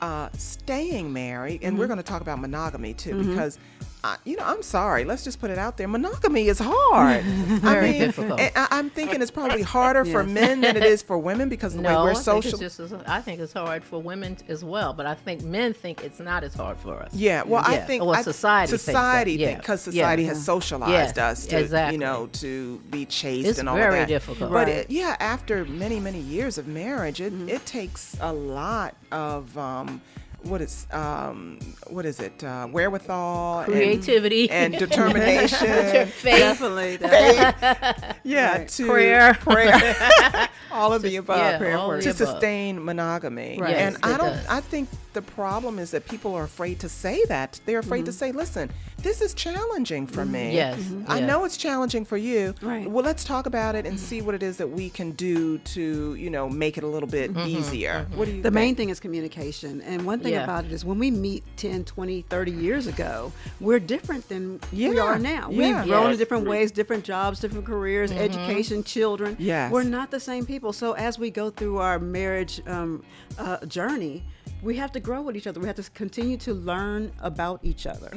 uh, 0.00 0.28
staying 0.36 1.12
married, 1.12 1.62
and 1.62 1.72
Mm-hmm. 1.72 1.78
we're 1.78 1.86
going 1.86 1.98
to 1.98 2.02
talk 2.04 2.22
about 2.22 2.38
monogamy 2.38 2.94
too, 2.94 3.14
mm-hmm. 3.14 3.30
because. 3.30 3.58
Uh, 4.04 4.16
you 4.24 4.36
know, 4.36 4.42
I'm 4.44 4.62
sorry. 4.62 5.04
Let's 5.04 5.22
just 5.22 5.40
put 5.40 5.50
it 5.50 5.58
out 5.58 5.76
there. 5.76 5.86
Monogamy 5.86 6.48
is 6.48 6.58
hard. 6.58 7.22
Very 7.24 7.88
I 7.88 7.90
mean, 7.92 8.00
difficult. 8.00 8.40
I, 8.40 8.50
I'm 8.72 8.90
thinking 8.90 9.22
it's 9.22 9.30
probably 9.30 9.62
harder 9.76 10.04
for 10.04 10.24
men 10.24 10.60
than 10.60 10.76
it 10.76 10.82
is 10.82 11.02
for 11.02 11.16
women 11.18 11.48
because 11.48 11.74
the 11.76 11.82
no, 11.82 11.88
way 11.90 11.94
we're 11.94 12.10
I 12.10 12.14
think 12.14 12.24
social. 12.24 12.50
it's 12.50 12.58
just 12.78 12.80
as, 12.80 12.92
I 13.06 13.20
think 13.20 13.40
it's 13.40 13.52
hard 13.52 13.84
for 13.84 14.00
women 14.02 14.36
as 14.48 14.64
well, 14.64 14.92
but 14.92 15.06
I 15.06 15.14
think 15.14 15.42
men 15.44 15.72
think 15.72 16.02
it's 16.02 16.18
not 16.18 16.42
as 16.42 16.52
hard 16.52 16.78
for 16.78 16.96
us. 17.00 17.14
Yeah, 17.14 17.44
well, 17.44 17.62
I 17.64 17.74
Yeah. 17.74 17.86
think 17.86 18.02
Well, 18.02 18.14
I- 18.16 18.22
society 18.22 18.70
thinks 18.70 18.82
society 18.82 19.36
because 19.36 19.86
Yeah. 19.86 19.92
society 19.92 20.24
has 20.24 20.44
socialized 20.44 21.16
Yes, 21.16 21.18
us 21.18 21.46
to 21.46 21.60
exactly. 21.60 21.94
you 21.94 22.00
know 22.00 22.28
to 22.32 22.78
be 22.90 23.04
chaste 23.06 23.48
It's 23.50 23.58
and 23.60 23.68
all 23.68 23.76
very 23.76 24.00
of 24.00 24.08
that. 24.08 24.08
difficult. 24.08 24.50
But 24.50 24.66
Right. 24.66 24.68
it, 24.68 24.90
yeah, 24.90 25.14
after 25.20 25.64
many 25.64 26.00
many 26.00 26.18
years 26.18 26.58
of 26.58 26.66
marriage, 26.66 27.20
it, 27.20 27.32
Mm-hmm. 27.32 27.48
it 27.50 27.64
takes 27.66 28.16
a 28.20 28.32
lot 28.32 28.96
of 29.12 29.56
um, 29.56 30.00
what 30.44 30.60
is 30.60 30.86
um, 30.92 31.58
what 31.88 32.04
is 32.06 32.20
it 32.20 32.42
uh, 32.44 32.66
wherewithal, 32.66 33.64
Creativity. 33.64 34.50
and, 34.50 34.76
determination. 34.78 35.58
Faith. 36.06 36.22
Definitely. 36.22 36.96
definitely. 36.98 38.16
yeah, 38.24 38.58
Right. 38.58 38.68
to 38.68 38.86
Prayer. 38.86 39.34
prayer, 39.34 40.48
all 40.70 40.92
of 40.92 41.02
the 41.02 41.16
above 41.16 41.38
yeah, 41.38 41.58
prayer 41.58 41.76
all 41.78 41.88
work. 41.88 42.02
to 42.02 42.10
above. 42.10 42.16
sustain 42.28 42.84
monogamy. 42.84 43.58
Right. 43.60 43.74
And 43.76 43.96
I 44.02 44.16
don't 44.16 44.32
does. 44.32 44.46
I 44.48 44.60
think 44.60 44.88
the 45.12 45.22
problem 45.22 45.78
is 45.78 45.90
that 45.90 46.06
people 46.08 46.34
are 46.34 46.44
afraid 46.44 46.80
to 46.80 46.88
say 46.88 47.22
that. 47.28 47.60
They're 47.66 47.78
afraid 47.80 48.06
to 48.06 48.12
say, 48.12 48.32
"Listen, 48.32 48.70
this 48.98 49.20
is 49.20 49.34
challenging 49.34 50.06
for 50.06 50.24
me. 50.24 50.54
Yes, 50.54 50.80
I 51.06 51.18
yes. 51.18 51.28
know 51.28 51.44
it's 51.44 51.56
challenging 51.56 52.04
for 52.04 52.16
you. 52.16 52.54
Right. 52.62 52.88
Well, 52.90 53.04
let's 53.04 53.24
talk 53.24 53.46
about 53.46 53.74
it 53.74 53.84
and 53.86 53.98
see 54.00 54.22
what 54.22 54.34
it 54.34 54.42
is 54.42 54.56
that 54.56 54.68
we 54.70 54.88
can 54.88 55.10
do 55.12 55.58
to, 55.58 56.14
you 56.14 56.30
know, 56.30 56.48
make 56.48 56.78
it 56.78 56.84
a 56.84 56.86
little 56.86 57.08
bit 57.08 57.32
Mm-hmm, 57.32 57.46
easier." 57.48 58.06
What 58.14 58.24
do 58.26 58.30
you 58.32 58.38
The 58.38 58.44
think? 58.44 58.54
main 58.54 58.74
thing 58.74 58.88
is 58.90 59.00
communication. 59.00 59.80
And 59.82 60.04
one 60.06 60.20
thing 60.20 60.31
Yeah. 60.32 60.44
about 60.44 60.64
it 60.64 60.72
is 60.72 60.84
when 60.84 60.98
we 60.98 61.10
meet 61.10 61.44
10, 61.56 61.84
20, 61.84 62.22
30 62.22 62.50
years 62.52 62.86
ago, 62.86 63.32
we're 63.60 63.78
different 63.78 64.28
than 64.28 64.60
we 64.72 64.98
are 64.98 65.18
now. 65.18 65.48
Yeah. 65.50 65.58
We've 65.78 65.86
grown 65.88 66.04
Yes. 66.06 66.12
in 66.12 66.18
different 66.18 66.46
ways, 66.48 66.70
different 66.72 67.04
jobs, 67.04 67.40
different 67.40 67.64
careers, 67.66 68.10
education, 68.10 68.82
children. 68.84 69.36
Yes. 69.38 69.70
We're 69.72 69.82
not 69.84 70.10
the 70.10 70.20
same 70.20 70.46
people. 70.46 70.72
So 70.72 70.92
as 70.94 71.18
we 71.18 71.30
go 71.30 71.50
through 71.50 71.78
our 71.78 71.98
marriage 71.98 72.60
um, 72.66 73.02
uh, 73.38 73.64
journey, 73.66 74.22
we 74.62 74.76
have 74.76 74.92
to 74.92 75.00
grow 75.00 75.20
with 75.22 75.36
each 75.36 75.48
other. 75.48 75.58
We 75.58 75.66
have 75.66 75.74
to 75.76 75.90
continue 75.90 76.36
to 76.38 76.54
learn 76.54 77.10
about 77.20 77.58
each 77.64 77.84
other. 77.84 78.10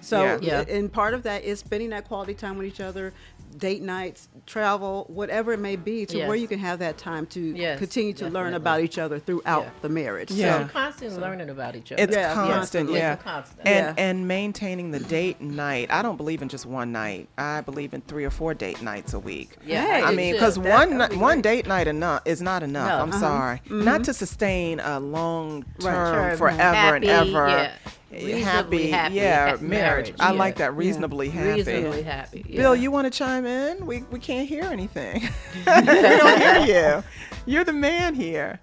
So, 0.00 0.22
Yeah. 0.24 0.38
Yeah. 0.66 0.76
and 0.76 0.92
part 0.92 1.14
of 1.14 1.22
that 1.22 1.44
is 1.44 1.60
spending 1.60 1.90
that 1.90 2.08
quality 2.08 2.34
time 2.34 2.58
with 2.58 2.66
each 2.66 2.80
other, 2.80 3.12
date 3.58 3.82
nights, 3.82 4.28
travel, 4.46 5.04
whatever 5.08 5.52
it 5.52 5.58
may 5.60 5.76
be, 5.76 6.06
to 6.06 6.26
where 6.26 6.36
you 6.36 6.48
can 6.48 6.58
have 6.58 6.78
that 6.80 6.98
time 6.98 7.26
to 7.26 7.40
Yes, 7.40 7.78
continue 7.78 8.12
to 8.14 8.28
learn 8.28 8.54
about 8.54 8.80
each 8.80 8.98
other 8.98 9.18
throughout 9.18 9.64
Yeah. 9.64 9.70
the 9.82 9.88
marriage. 9.88 10.30
Yeah. 10.30 10.62
We're 10.62 10.68
constantly 10.68 11.18
learning 11.20 11.50
about 11.50 11.76
each 11.76 11.92
other. 11.92 12.02
It's 12.02 12.16
Yeah, 12.16 12.34
constant, 12.34 12.90
yeah. 12.90 12.96
yeah. 12.96 13.12
It's 13.14 13.22
constant. 13.22 13.60
And 13.68 13.86
Yeah. 13.96 14.04
and 14.04 14.26
maintaining 14.28 14.90
the 14.90 15.00
date 15.00 15.40
night. 15.40 15.88
I 15.90 16.02
don't 16.02 16.16
believe 16.16 16.42
in 16.42 16.48
just 16.48 16.66
one 16.66 16.92
night. 16.92 17.28
I 17.38 17.60
believe 17.60 17.94
in 17.94 18.00
three 18.02 18.24
or 18.24 18.30
four 18.30 18.54
date 18.54 18.82
nights 18.82 19.12
a 19.14 19.18
week. 19.18 19.56
Yeah, 19.64 19.84
Hey. 19.86 20.02
I 20.02 20.12
mean, 20.14 20.32
because 20.32 20.58
one 20.58 21.06
be 21.10 21.16
one 21.16 21.40
date 21.40 21.66
night 21.66 21.86
enough 21.88 22.22
is 22.24 22.40
not 22.42 22.62
enough. 22.62 22.88
No. 22.88 23.02
I'm 23.02 23.08
Uh-huh. 23.10 23.20
sorry, 23.20 23.62
not 23.70 24.04
to 24.04 24.14
sustain 24.14 24.80
a 24.80 24.98
long 25.00 25.64
term, 25.80 26.14
Term, 26.14 26.38
forever 26.38 26.96
and 26.96 27.04
ever. 27.04 27.48
yeah. 27.48 27.72
Reasonably 28.12 28.90
happy 28.90 29.14
yeah, 29.16 29.36
ha- 29.50 29.56
marriage. 29.56 29.60
marriage, 29.62 30.12
I 30.20 30.32
yeah. 30.32 30.38
like 30.38 30.56
that 30.56 30.72
Yeah. 30.72 30.78
reasonably 30.78 31.28
happy. 31.30 31.52
reasonably 31.54 32.02
happy. 32.02 32.44
yeah. 32.48 32.60
Bill, 32.62 32.76
you 32.76 32.90
want 32.90 33.10
to 33.12 33.16
chime 33.16 33.46
in? 33.46 33.86
We 33.86 34.02
we 34.10 34.18
can't 34.18 34.48
hear 34.48 34.64
anything. 34.64 35.22
we 35.54 35.64
don't 35.64 36.40
hear 36.66 36.96
you. 36.98 37.04
You're 37.46 37.64
the 37.64 37.72
man 37.72 38.14
here. 38.14 38.60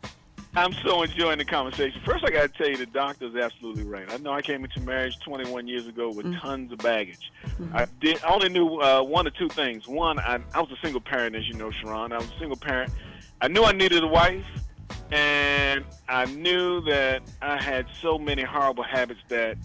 I'm 0.56 0.74
so 0.84 1.04
enjoying 1.04 1.38
the 1.38 1.46
conversation. 1.46 2.02
First, 2.04 2.26
I 2.26 2.32
got 2.32 2.42
to 2.52 2.58
tell 2.58 2.68
you, 2.68 2.76
the 2.78 2.88
doctor's 2.88 3.36
absolutely 3.36 3.84
right. 3.84 4.12
I 4.12 4.18
know 4.18 4.32
I 4.32 4.42
came 4.42 4.64
into 4.64 4.80
marriage 4.82 5.20
21 5.20 5.68
years 5.68 5.86
ago 5.88 6.10
with 6.12 6.34
tons 6.40 6.72
of 6.72 6.80
baggage. 6.80 7.32
I 7.72 7.86
did 8.02 8.24
I 8.24 8.34
only 8.34 8.50
knew 8.50 8.82
uh, 8.82 9.04
one 9.04 9.28
or 9.28 9.30
two 9.30 9.48
things. 9.50 9.88
One, 9.88 10.18
I, 10.20 10.40
I 10.56 10.60
was 10.60 10.72
a 10.72 10.78
single 10.82 11.02
parent, 11.02 11.36
as 11.36 11.48
you 11.48 11.54
know, 11.54 11.70
Sharon. 11.70 12.12
I 12.12 12.18
was 12.18 12.28
a 12.36 12.40
single 12.40 12.58
parent. 12.58 12.92
I 13.42 13.48
knew 13.48 13.64
I 13.64 13.74
needed 13.74 14.04
a 14.04 14.08
wife, 14.08 14.44
and 15.12 15.84
I 16.08 16.26
knew 16.26 16.82
that 16.82 17.24
I 17.42 17.62
had 17.62 17.88
so 18.02 18.18
many 18.18 18.44
horrible 18.44 18.84
habits 18.84 19.22
that 19.30 19.58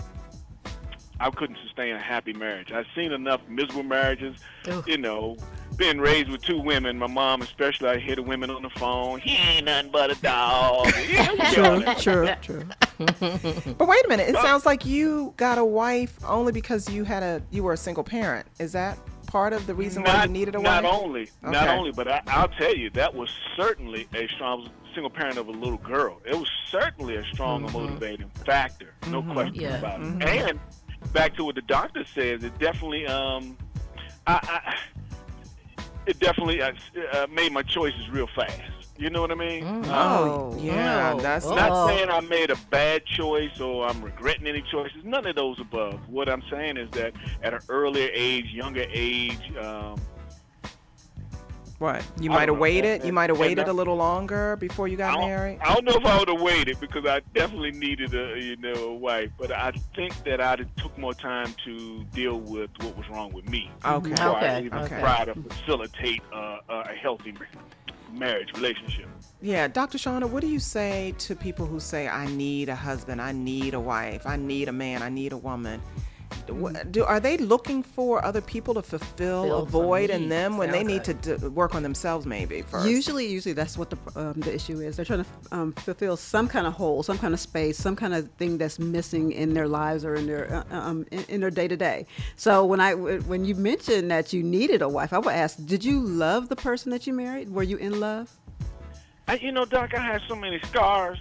I 1.20 1.30
couldn't 1.30 1.58
sustain 1.62 1.94
a 1.94 2.00
happy 2.00 2.32
marriage. 2.32 2.72
I've 2.72 2.86
seen 2.94 3.12
enough 3.12 3.40
miserable 3.48 3.84
marriages, 3.84 4.36
Oof. 4.68 4.86
you 4.86 4.98
know, 4.98 5.36
being 5.76 5.98
raised 5.98 6.30
with 6.30 6.42
two 6.42 6.60
women, 6.60 6.98
my 6.98 7.06
mom 7.06 7.42
especially, 7.42 7.88
I 7.88 7.98
hear 7.98 8.16
the 8.16 8.22
women 8.22 8.50
on 8.50 8.62
the 8.62 8.70
phone, 8.70 9.20
he 9.20 9.36
ain't 9.36 9.66
nothing 9.66 9.90
but 9.90 10.10
a 10.10 10.20
dog. 10.20 10.92
You 11.04 11.36
know, 11.36 11.94
True, 12.00 12.26
true, 12.26 12.34
true. 12.42 12.64
But 13.78 13.88
wait 13.88 14.04
a 14.04 14.08
minute. 14.08 14.28
It 14.28 14.36
uh, 14.36 14.42
sounds 14.42 14.64
like 14.64 14.84
you 14.86 15.34
got 15.36 15.58
a 15.58 15.64
wife 15.64 16.16
only 16.24 16.52
because 16.52 16.88
you 16.88 17.04
had 17.04 17.22
a 17.22 17.42
you 17.50 17.62
were 17.62 17.72
a 17.72 17.76
single 17.76 18.04
parent. 18.04 18.46
Is 18.58 18.72
that 18.72 18.98
part 19.34 19.52
of 19.52 19.66
the 19.66 19.74
reason 19.74 20.04
why 20.04 20.12
not, 20.12 20.28
you 20.28 20.32
needed 20.32 20.54
a 20.54 20.60
not 20.60 20.84
wife? 20.84 20.92
only, 20.94 21.28
not 21.42 21.68
only, 21.68 21.90
but 21.90 22.06
I, 22.06 22.22
I'll 22.28 22.46
tell 22.46 22.72
you, 22.72 22.88
that 22.90 23.12
was 23.16 23.28
certainly 23.56 24.06
a 24.14 24.28
strong 24.28 24.60
I 24.60 24.62
was 24.62 24.68
a 24.68 24.94
single 24.94 25.10
parent 25.10 25.38
of 25.38 25.48
a 25.48 25.50
little 25.50 25.78
girl. 25.78 26.20
It 26.24 26.36
was 26.38 26.48
certainly 26.70 27.16
a 27.16 27.24
strong 27.32 27.64
Mm-hmm. 27.64 27.76
motivating 27.76 28.30
factor, 28.46 28.94
no 29.08 29.24
question 29.24 29.56
Yeah. 29.56 29.78
about 29.78 30.00
it. 30.02 30.22
And 30.22 30.60
back 31.12 31.34
to 31.34 31.44
what 31.44 31.56
the 31.56 31.62
doctor 31.62 32.04
says, 32.14 32.44
it 32.44 32.56
definitely, 32.60 33.08
um, 33.08 33.56
I, 34.28 34.38
I, 34.62 35.82
it 36.06 36.20
definitely 36.20 36.62
uh, 36.62 36.70
uh, 37.12 37.26
made 37.28 37.50
my 37.52 37.62
choices 37.64 38.08
real 38.10 38.28
fast. 38.36 38.62
You 38.96 39.10
know 39.10 39.20
what 39.22 39.32
I 39.32 39.34
mean? 39.34 39.64
Mm. 39.64 39.86
Oh, 39.88 40.56
yeah. 40.60 41.12
Oh. 41.16 41.20
That's 41.20 41.44
Oh. 41.46 41.54
Not 41.54 41.56
that's 41.56 41.98
saying 41.98 42.10
I 42.10 42.20
made 42.20 42.50
a 42.50 42.56
bad 42.70 43.04
choice 43.04 43.60
or 43.60 43.86
I'm 43.88 44.00
regretting 44.02 44.46
any 44.46 44.62
choices. 44.70 45.02
None 45.04 45.26
of 45.26 45.34
those 45.34 45.58
above. 45.60 46.08
What 46.08 46.28
I'm 46.28 46.42
saying 46.48 46.76
is 46.76 46.88
that 46.92 47.12
at 47.42 47.52
an 47.54 47.60
earlier 47.68 48.08
age, 48.12 48.46
younger 48.52 48.84
age, 48.88 49.52
um, 49.60 50.00
what 51.78 52.04
you 52.20 52.30
might 52.30 52.40
have 52.40 52.46
don't 52.46 52.56
know. 52.56 52.62
waited. 52.62 53.04
You 53.04 53.12
might 53.12 53.30
have 53.30 53.38
waited 53.38 53.58
that- 53.66 53.68
a 53.68 53.72
little 53.72 53.96
longer 53.96 54.54
before 54.56 54.86
you 54.86 54.96
got 54.96 55.14
don't, 55.14 55.28
married. 55.28 55.58
I 55.60 55.74
don't 55.74 55.84
know 55.84 55.94
if 55.96 56.06
I 56.06 56.16
would 56.18 56.28
have 56.28 56.40
waited 56.40 56.78
because 56.78 57.04
I 57.04 57.20
definitely 57.34 57.72
needed 57.72 58.14
a 58.14 58.40
you 58.40 58.56
know 58.56 58.74
a 58.90 58.94
wife, 58.94 59.30
but 59.36 59.50
I 59.50 59.72
think 59.96 60.14
that 60.22 60.40
I 60.40 60.54
took 60.76 60.96
more 60.96 61.14
time 61.14 61.52
to 61.64 62.04
deal 62.14 62.38
with 62.38 62.70
what 62.80 62.96
was 62.96 63.08
wrong 63.10 63.32
with 63.32 63.48
me. 63.48 63.72
Okay. 63.84 64.10
before 64.10 64.36
I 64.36 64.36
Okay, 64.36 64.64
even 64.66 64.78
okay. 64.78 65.00
try 65.00 65.24
to 65.24 65.34
facilitate 65.34 66.22
uh, 66.32 66.58
a 66.68 66.92
healthy 66.94 67.32
ma- 67.32 67.40
marriage 68.14 68.52
relationship. 68.54 69.08
Yeah, 69.40 69.68
Dr. 69.68 69.98
Shauna, 69.98 70.28
what 70.28 70.40
do 70.40 70.46
you 70.46 70.58
say 70.58 71.14
to 71.18 71.36
people 71.36 71.66
who 71.66 71.80
say, 71.80 72.08
"I 72.08 72.26
need 72.26 72.68
a 72.68 72.74
husband, 72.74 73.20
I 73.20 73.32
need 73.32 73.74
a 73.74 73.80
wife, 73.80 74.26
I 74.26 74.36
need 74.36 74.68
a 74.68 74.72
man, 74.72 75.02
I 75.02 75.08
need 75.08 75.32
a 75.32 75.36
woman"? 75.36 75.82
Wh- 76.48 76.90
Do 76.90 77.04
are 77.04 77.20
they 77.20 77.36
looking 77.36 77.82
for 77.82 78.24
other 78.24 78.40
people 78.40 78.74
to 78.74 78.82
fulfill 78.82 79.44
Fill 79.44 79.62
a 79.62 79.66
void 79.66 80.10
in 80.10 80.28
them 80.28 80.56
when 80.58 80.70
they 80.70 80.78
sounds 80.80 80.88
need 80.88 81.04
to 81.04 81.38
d- 81.38 81.46
work 81.48 81.74
on 81.74 81.82
themselves 81.82 82.26
maybe 82.26 82.62
first? 82.62 82.88
Usually, 82.88 83.26
usually 83.26 83.52
that's 83.52 83.76
what 83.78 83.90
the 83.90 83.98
um, 84.16 84.34
the 84.40 84.54
issue 84.54 84.80
is. 84.80 84.96
They're 84.96 85.04
trying 85.04 85.24
to 85.24 85.30
um, 85.52 85.72
fulfill 85.72 86.16
some 86.16 86.48
kind 86.48 86.66
of 86.66 86.72
hole, 86.74 87.02
some 87.02 87.18
kind 87.18 87.34
of 87.34 87.40
space, 87.40 87.76
some 87.78 87.96
kind 87.96 88.14
of 88.14 88.30
thing 88.32 88.58
that's 88.58 88.78
missing 88.78 89.32
in 89.32 89.54
their 89.54 89.68
lives 89.68 90.04
or 90.04 90.14
in 90.14 90.26
their 90.26 90.64
uh, 90.70 90.76
um, 90.76 91.06
in, 91.10 91.24
in 91.28 91.40
their 91.40 91.50
day 91.50 91.68
to 91.68 91.76
day. 91.76 92.06
So 92.36 92.64
when 92.64 92.80
I 92.80 92.94
when 92.94 93.44
you 93.44 93.54
mentioned 93.54 94.10
that 94.10 94.32
you 94.32 94.42
needed 94.42 94.82
a 94.82 94.88
wife, 94.88 95.12
I 95.12 95.18
would 95.18 95.34
ask, 95.34 95.56
did 95.64 95.84
you 95.84 96.00
love 96.00 96.48
the 96.48 96.56
person 96.56 96.90
that 96.90 97.06
you 97.06 97.12
married? 97.12 97.50
Were 97.50 97.62
you 97.62 97.76
in 97.76 98.00
love? 98.00 98.30
I, 99.26 99.36
you 99.36 99.52
know, 99.52 99.64
Doc, 99.64 99.94
I 99.94 100.00
had 100.00 100.20
so 100.28 100.34
many 100.34 100.60
scars. 100.60 101.18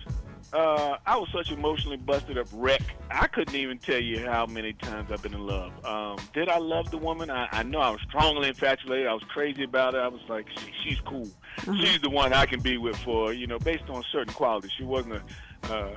Uh, 0.53 0.97
I 1.05 1.17
was 1.17 1.29
such 1.33 1.51
emotionally 1.51 1.97
busted 1.97 2.37
up 2.37 2.47
wreck. 2.53 2.81
I 3.09 3.27
couldn't 3.27 3.55
even 3.55 3.79
tell 3.79 3.99
you 3.99 4.25
how 4.29 4.45
many 4.45 4.73
times 4.73 5.11
I've 5.11 5.21
been 5.23 5.33
in 5.33 5.45
love. 5.47 5.71
Um, 5.83 6.17
did 6.33 6.47
I 6.47 6.59
love 6.59 6.91
the 6.91 6.97
woman? 6.97 7.31
I, 7.31 7.47
I 7.51 7.63
know 7.63 7.79
I 7.79 7.89
was 7.89 8.01
strongly 8.07 8.49
infatuated. 8.49 9.07
I 9.07 9.13
was 9.13 9.23
crazy 9.23 9.63
about 9.63 9.93
her. 9.95 10.01
I 10.01 10.07
was 10.07 10.21
like, 10.29 10.47
she, 10.59 10.71
she's 10.83 10.99
cool. 11.01 11.27
She's 11.79 11.99
the 12.01 12.09
one 12.09 12.33
I 12.33 12.45
can 12.45 12.59
be 12.61 12.77
with 12.77 12.95
for, 12.97 13.33
you 13.33 13.47
know, 13.47 13.57
based 13.59 13.89
on 13.89 14.03
certain 14.11 14.33
qualities. 14.33 14.71
She 14.77 14.83
wasn't 14.83 15.21
a, 15.63 15.73
uh, 15.73 15.95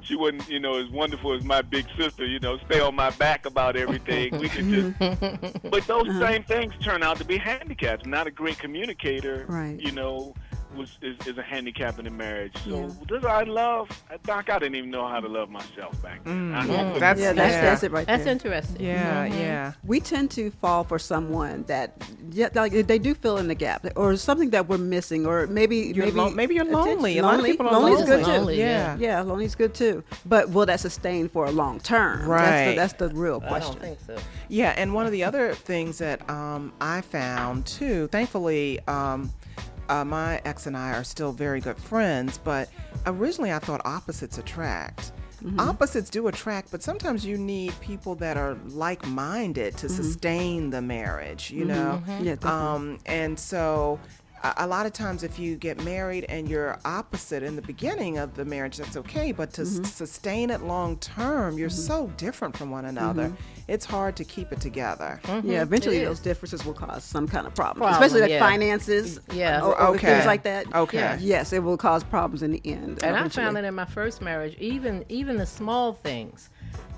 she 0.00 0.16
wasn't, 0.16 0.48
you 0.48 0.60
know, 0.60 0.74
as 0.74 0.88
wonderful 0.90 1.32
as 1.32 1.44
my 1.44 1.62
big 1.62 1.86
sister, 1.96 2.26
you 2.26 2.38
know, 2.40 2.58
stay 2.66 2.78
on 2.80 2.94
my 2.94 3.10
back 3.10 3.46
about 3.46 3.74
everything. 3.76 4.36
We 4.38 4.48
could 4.50 4.68
just, 4.68 5.62
but 5.70 5.86
those 5.86 6.06
same 6.18 6.42
things 6.42 6.74
turn 6.82 7.02
out 7.02 7.16
to 7.18 7.24
be 7.24 7.38
handicaps. 7.38 8.04
Not 8.06 8.26
a 8.26 8.30
great 8.30 8.58
communicator, 8.58 9.46
Right. 9.48 9.80
you 9.80 9.92
know, 9.92 10.34
was 10.76 10.98
is, 11.02 11.16
is 11.26 11.38
a 11.38 11.42
handicap 11.42 11.98
in 11.98 12.06
a 12.06 12.10
marriage. 12.10 12.54
So 12.64 12.70
Yeah. 12.70 12.90
does 13.06 13.24
I 13.24 13.42
love 13.44 13.88
Doc? 14.24 14.50
I 14.50 14.58
didn't 14.58 14.74
even 14.76 14.90
know 14.90 15.06
how 15.08 15.20
to 15.20 15.28
love 15.28 15.50
myself 15.50 16.00
back 16.02 16.24
then. 16.24 16.54
I- 16.54 16.60
I 16.60 16.66
couldn't- 16.66 16.98
That's 17.00 17.20
yeah, 17.20 17.32
that's, 17.32 17.52
yeah. 17.54 17.60
that's 17.60 17.82
it 17.82 17.92
right 17.92 18.06
That's 18.06 18.24
there. 18.24 18.32
interesting. 18.32 18.80
Yeah, 18.84 19.24
yeah. 19.26 19.72
we 19.84 20.00
tend 20.00 20.30
to 20.32 20.50
fall 20.50 20.84
for 20.84 20.98
someone 20.98 21.64
that 21.64 21.92
yeah, 22.30 22.48
like 22.54 22.72
they 22.72 22.98
do 22.98 23.14
fill 23.14 23.38
in 23.38 23.48
the 23.48 23.54
gap 23.54 23.86
or 23.96 24.16
something 24.16 24.50
that 24.50 24.68
we're 24.68 24.78
missing 24.78 25.26
or 25.26 25.46
maybe 25.46 25.76
You're 25.76 26.06
maybe 26.06 26.16
lo- 26.18 26.30
maybe 26.30 26.54
you're 26.54 26.64
attention- 26.64 26.96
lonely. 26.96 27.18
A 27.18 27.22
lot 27.22 27.34
of 27.34 27.40
lonely. 27.40 27.50
people 27.52 27.68
are 27.68 27.72
lonely's 27.72 28.00
lonely. 28.00 28.06
good 28.16 28.24
too. 28.24 28.30
Lonely, 28.32 28.58
yeah. 28.58 28.96
Yeah, 28.98 29.20
lonely's 29.22 29.54
good 29.54 29.74
too. 29.74 30.02
But 30.26 30.50
will 30.50 30.66
that 30.66 30.80
sustain 30.80 31.28
for 31.28 31.46
a 31.46 31.50
long 31.52 31.80
term? 31.80 32.26
Right. 32.28 32.74
That's 32.74 32.94
the, 32.98 33.06
that's 33.06 33.14
the 33.14 33.20
real 33.20 33.40
I 33.44 33.48
question. 33.48 33.76
I 33.82 33.86
don't 33.86 33.98
think 34.00 34.18
so. 34.20 34.24
Yeah, 34.48 34.74
and 34.76 34.92
one 34.94 35.06
of 35.06 35.12
the 35.12 35.24
other 35.24 35.54
things 35.54 35.98
that 35.98 36.28
um, 36.28 36.72
I 36.80 37.00
found 37.00 37.66
too, 37.66 38.08
thankfully, 38.08 38.80
um, 38.88 39.32
uh, 39.88 40.04
my 40.04 40.40
ex 40.44 40.66
and 40.66 40.76
I 40.76 40.92
are 40.92 41.04
still 41.04 41.32
very 41.32 41.60
good 41.60 41.78
friends, 41.78 42.38
but 42.38 42.68
originally 43.06 43.52
I 43.52 43.58
thought 43.58 43.80
opposites 43.84 44.38
attract. 44.38 45.12
Opposites 45.58 46.08
do 46.08 46.26
attract, 46.28 46.70
but 46.70 46.82
sometimes 46.82 47.26
you 47.26 47.36
need 47.36 47.78
people 47.80 48.14
that 48.14 48.38
are 48.38 48.56
like 48.68 49.06
minded 49.06 49.76
to 49.76 49.90
sustain 49.90 50.70
the 50.70 50.80
marriage, 50.80 51.50
you 51.50 51.66
know? 51.66 52.02
Yeah, 52.08 52.36
definitely. 52.36 52.50
Um, 52.50 52.98
and 53.04 53.38
so 53.38 54.00
a, 54.44 54.54
a 54.58 54.66
lot 54.66 54.86
of 54.86 54.92
times 54.92 55.22
if 55.22 55.38
you 55.38 55.56
get 55.56 55.82
married 55.82 56.24
and 56.28 56.48
you're 56.48 56.78
opposite 56.84 57.42
in 57.42 57.56
the 57.56 57.62
beginning 57.62 58.18
of 58.18 58.34
the 58.34 58.44
marriage, 58.44 58.76
that's 58.76 58.96
okay. 58.96 59.32
But 59.32 59.52
to 59.54 59.62
mm-hmm. 59.62 59.84
s- 59.84 59.94
sustain 59.94 60.50
it 60.50 60.62
long 60.62 60.98
term, 60.98 61.58
you're 61.58 61.68
mm-hmm. 61.68 61.78
so 61.78 62.06
different 62.16 62.56
from 62.56 62.70
one 62.70 62.84
another. 62.84 63.28
Mm-hmm. 63.28 63.62
It's 63.66 63.86
hard 63.86 64.14
to 64.16 64.24
keep 64.24 64.52
it 64.52 64.60
together. 64.60 65.20
Yeah, 65.42 65.62
eventually 65.62 65.98
It 65.98 66.04
those 66.04 66.18
is. 66.18 66.22
differences 66.22 66.64
will 66.66 66.74
cause 66.74 67.02
some 67.02 67.26
kind 67.26 67.46
of 67.46 67.54
problem, 67.54 67.78
Problem, 67.78 68.02
especially 68.02 68.20
like 68.20 68.30
yeah. 68.30 68.38
finances. 68.38 69.18
Yeah. 69.32 69.62
or, 69.62 69.80
or 69.80 69.86
Okay. 69.94 70.06
things 70.08 70.26
like 70.26 70.42
that. 70.42 70.72
Okay. 70.74 70.98
Yeah. 70.98 71.18
Yes, 71.18 71.52
it 71.52 71.62
will 71.62 71.78
cause 71.78 72.04
problems 72.04 72.42
in 72.42 72.52
the 72.52 72.60
end. 72.64 73.02
And 73.02 73.16
I 73.16 73.28
found 73.28 73.56
that 73.56 73.64
in 73.64 73.74
my 73.74 73.86
first 73.86 74.20
marriage, 74.20 74.54
even 74.58 75.04
even 75.08 75.38
the 75.38 75.46
small 75.46 75.94
things, 75.94 76.50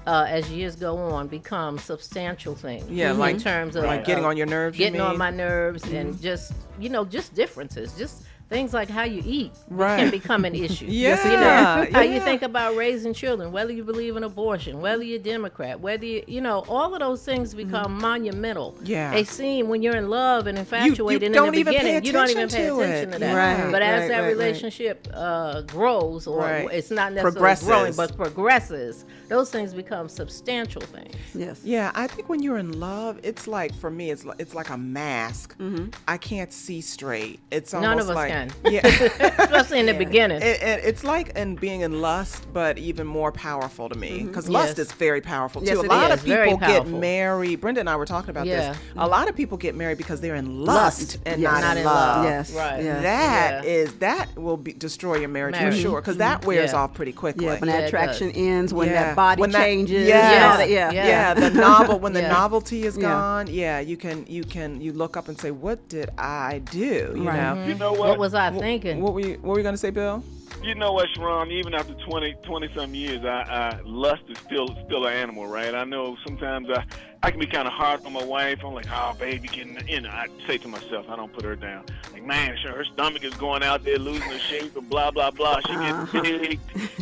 uh, 0.06 0.26
as 0.28 0.50
years 0.50 0.76
go 0.76 0.96
on, 0.98 1.26
become 1.28 1.78
substantial 1.78 2.54
things. 2.54 2.88
Yeah, 2.90 3.10
in 3.10 3.18
like- 3.18 3.38
terms 3.38 3.76
of 3.76 3.84
like 3.84 4.04
getting 4.04 4.25
of 4.25 4.30
on 4.30 4.36
your 4.36 4.46
nerves, 4.46 4.78
getting 4.78 5.00
on 5.00 5.18
my 5.18 5.30
nerves, 5.30 5.84
and 5.92 6.20
just 6.20 6.52
you 6.78 6.88
know, 6.88 7.04
just 7.04 7.34
differences, 7.34 7.92
just 7.96 8.22
things 8.48 8.72
like 8.72 8.88
how 8.88 9.02
you 9.02 9.22
eat 9.26 9.50
Right. 9.68 9.98
can 9.98 10.10
become 10.10 10.44
an 10.44 10.54
issue. 10.54 10.86
Yeah, 10.88 11.24
you 11.24 11.36
know, 11.36 11.92
how 11.92 12.02
you 12.02 12.20
think 12.20 12.42
about 12.42 12.76
raising 12.76 13.12
children, 13.12 13.50
whether 13.50 13.72
you 13.72 13.82
believe 13.82 14.16
in 14.16 14.22
abortion, 14.22 14.80
whether 14.80 15.02
you're 15.02 15.18
Democrat, 15.18 15.80
whether 15.80 16.04
you 16.06 16.22
you 16.26 16.40
know, 16.40 16.64
all 16.68 16.94
of 16.94 17.00
those 17.00 17.24
things 17.24 17.54
become 17.54 17.98
monumental. 17.98 18.72
Mm-hmm. 18.72 18.86
Yeah. 18.86 19.10
they 19.12 19.24
seem 19.24 19.68
when 19.68 19.82
you're 19.82 19.96
in 19.96 20.08
love 20.10 20.46
and 20.46 20.58
infatuated 20.58 21.32
don't 21.32 21.48
in 21.48 21.54
the 21.54 21.62
beginning, 21.64 22.04
you 22.04 22.12
don't 22.12 22.30
even 22.30 22.48
pay 22.48 22.66
to 22.66 22.76
attention 22.80 23.08
it. 23.10 23.12
to 23.14 23.18
that. 23.18 23.34
Right, 23.62 23.72
but 23.72 23.82
as 23.82 24.00
right, 24.02 24.08
that 24.08 24.18
right, 24.18 24.22
right. 24.22 24.28
relationship 24.28 25.08
uh, 25.12 25.62
grows, 25.62 26.26
or 26.26 26.38
Right. 26.40 26.68
it's 26.72 26.90
not 26.90 27.12
necessarily 27.12 27.32
Progresses. 27.32 27.66
growing, 27.66 27.94
but 27.96 28.16
progresses, 28.16 29.04
those 29.28 29.50
things 29.50 29.74
become 29.74 30.08
substantial 30.08 30.82
things. 30.82 31.14
Yes. 31.34 31.60
Yeah, 31.64 31.90
I 31.94 32.06
think 32.06 32.28
when 32.28 32.42
you're 32.42 32.58
in 32.58 32.78
love, 32.78 33.18
it's 33.24 33.46
like 33.48 33.74
for 33.74 33.90
me, 33.90 34.10
it's 34.10 34.24
like, 34.24 34.40
it's 34.40 34.54
like 34.54 34.70
a 34.70 34.76
mask. 34.78 35.56
Mm-hmm. 35.58 35.88
I 36.06 36.16
can't 36.16 36.52
see 36.52 36.80
straight. 36.80 37.40
It's 37.50 37.72
None 37.72 37.84
almost 37.84 38.04
of 38.04 38.10
us 38.10 38.14
like 38.16 38.30
can, 38.37 38.52
Yeah. 38.73 38.87
especially 38.87 39.81
in 39.81 39.87
the 39.87 39.95
beginning. 39.95 40.43
It, 40.43 40.62
it, 40.62 40.85
it's 40.85 41.05
like 41.05 41.31
in 41.37 41.57
being 41.57 41.81
in 41.81 42.00
lust, 42.00 42.47
but 42.52 42.78
even 42.78 43.07
more 43.07 43.33
powerful 43.33 43.88
to 43.88 43.97
me 43.99 44.11
mm-hmm. 44.19 44.26
because 44.28 44.49
lust 44.49 44.78
Yes. 44.78 44.87
is 44.87 44.93
very 44.93 45.21
powerful 45.21 45.61
too. 45.62 45.69
Yes, 45.69 45.78
a 45.78 45.83
lot 45.83 46.11
is. 46.11 46.21
of 46.21 46.25
people 46.26 46.57
get 46.59 46.87
married. 46.87 47.61
Brenda 47.61 47.81
and 47.81 47.88
I 47.90 47.97
were 47.97 48.07
talking 48.07 48.31
about 48.31 48.47
Yeah. 48.47 48.73
this. 48.73 48.78
A 48.97 49.07
lot 49.09 49.28
of 49.28 49.37
people 49.37 49.57
get 49.59 49.75
married 49.75 49.99
because 49.99 50.21
they're 50.21 50.35
in 50.35 50.64
lust, 50.64 50.76
Lust. 50.76 51.19
and 51.26 51.40
Yes. 51.40 51.52
not, 51.52 51.61
Not 51.61 51.73
in 51.73 51.78
in 51.78 51.85
love. 51.87 52.16
love. 52.16 52.25
Yes. 52.25 52.52
Right. 52.52 52.83
Yes. 52.85 53.02
That 53.02 53.64
Yeah. 53.64 53.71
is 53.71 53.93
that 53.95 54.37
will 54.37 54.57
be 54.57 54.73
destroy 54.73 55.16
your 55.19 55.28
marriage, 55.28 55.57
for 55.57 55.73
sure 55.73 56.00
because 56.00 56.19
that 56.19 56.40
mm-hmm. 56.40 56.49
wears 56.49 56.73
Yeah. 56.73 56.78
off 56.78 56.95
pretty 56.95 57.12
quickly. 57.12 57.47
Yeah, 57.47 57.59
when 57.59 57.69
that 57.69 57.85
it 57.85 57.87
attraction 57.87 58.31
ends, 58.33 58.73
when 58.75 58.88
Yeah. 58.88 58.95
that 59.05 59.16
body 59.16 59.40
When 59.40 59.50
that- 59.50 59.64
changes, 59.64 60.07
yes. 60.09 60.61
and 60.61 60.71
yeah. 60.71 60.90
Yeah. 60.90 61.07
yeah, 61.07 61.35
the 61.35 61.50
novel 61.50 61.99
when 61.99 62.12
the 62.12 62.23
novelty 62.23 62.85
is 62.85 62.97
gone, 62.97 63.47
yeah, 63.49 63.81
you 63.81 63.97
can 63.97 64.25
you 64.28 64.45
can 64.45 64.81
you 64.81 64.93
look 64.93 65.16
up 65.16 65.28
and 65.28 65.38
say, 65.38 65.50
what 65.50 65.88
did 65.88 66.11
I 66.19 66.61
do? 66.71 67.12
You 67.16 67.25
know, 67.25 67.31
mm-hmm. 67.31 67.69
You 67.69 67.75
know 67.75 67.93
what? 67.93 68.19
What 68.33 68.52
was 68.52 68.56
I 68.56 68.59
thinking? 68.59 69.00
what 69.00 69.14
were 69.14 69.21
you 69.21 69.35
what 69.42 69.52
were 69.52 69.59
you 69.59 69.62
gonna 69.64 69.76
say, 69.76 69.90
Bill? 69.90 70.23
You 70.62 70.75
know 70.75 70.92
what, 70.92 71.06
Sharon? 71.14 71.50
Even 71.52 71.75
after 71.75 71.92
20, 71.95 72.35
20 72.42 72.71
some 72.75 72.95
years, 72.95 73.25
I, 73.25 73.28
I 73.76 73.80
lust 73.85 74.23
is 74.28 74.38
still 74.47 74.75
still 74.87 75.06
an 75.06 75.12
animal, 75.12 75.47
right? 75.47 75.75
I 75.75 75.85
know 75.85 76.16
sometimes 76.25 76.68
I 76.71 76.85
I 77.23 77.30
can 77.30 77.38
be 77.40 77.47
kind 77.47 77.66
of 77.68 77.75
hard 77.75 78.04
on 78.06 78.12
my 78.12 78.25
wife. 78.25 78.61
I'm 78.64 78.73
like, 78.75 78.87
oh, 78.92 79.14
baby, 79.18 79.49
getting 79.49 79.78
you 79.87 80.00
know. 80.00 80.09
I 80.11 80.26
say 80.47 80.59
to 80.59 80.68
myself, 80.68 81.06
I 81.09 81.16
don't 81.16 81.33
put 81.33 81.45
her 81.45 81.56
down. 81.56 81.85
Like, 82.12 82.25
man, 82.25 82.56
sure, 82.62 82.73
her 82.73 82.85
stomach 82.85 83.23
is 83.25 83.35
going 83.35 83.62
out 83.62 83.85
there 83.85 83.99
losing 83.99 84.30
her 84.30 84.38
shape 84.38 84.76
and 84.76 84.88
blah 84.88 85.11
blah 85.11 85.30
blah. 85.30 85.61
She 85.66 85.73
Uh-huh. 85.76 86.04
gets 86.06 86.12
big. 86.23 86.61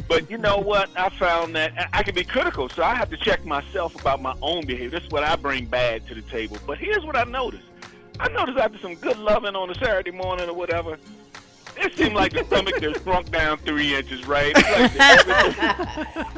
But 0.09 0.31
you 0.31 0.37
know 0.37 0.59
what? 0.59 0.91
I 0.97 1.09
found 1.11 1.55
that 1.57 1.73
I- 1.79 2.01
I 2.01 2.03
can 2.03 2.15
be 2.15 2.25
critical, 2.25 2.69
so 2.69 2.83
I 2.83 2.95
have 2.95 3.09
to 3.11 3.17
check 3.17 3.45
myself 3.47 3.95
about 3.95 4.21
my 4.21 4.35
own 4.43 4.67
behavior. 4.67 4.91
That's 4.99 5.11
what 5.11 5.23
I 5.23 5.37
bring 5.37 5.67
bad 5.67 6.07
to 6.09 6.15
the 6.15 6.23
table. 6.23 6.59
But 6.67 6.79
here's 6.79 7.05
what 7.05 7.17
I 7.17 7.25
noticed. 7.25 7.65
I 8.21 8.29
noticed 8.29 8.59
after 8.59 8.79
some 8.79 8.95
good 8.97 9.19
loving 9.19 9.57
on 9.57 9.71
a 9.71 9.75
Saturday 9.75 10.11
morning 10.13 10.49
or 10.49 10.55
whatever, 10.55 10.99
it 11.77 11.93
seemed 11.97 12.15
like 12.15 12.33
the 12.33 12.45
stomach 12.45 12.81
just 12.81 13.03
shrunk 13.03 13.31
down 13.33 13.59
three 13.59 13.97
inches, 13.97 14.27
right? 14.27 14.55
Like 14.55 14.93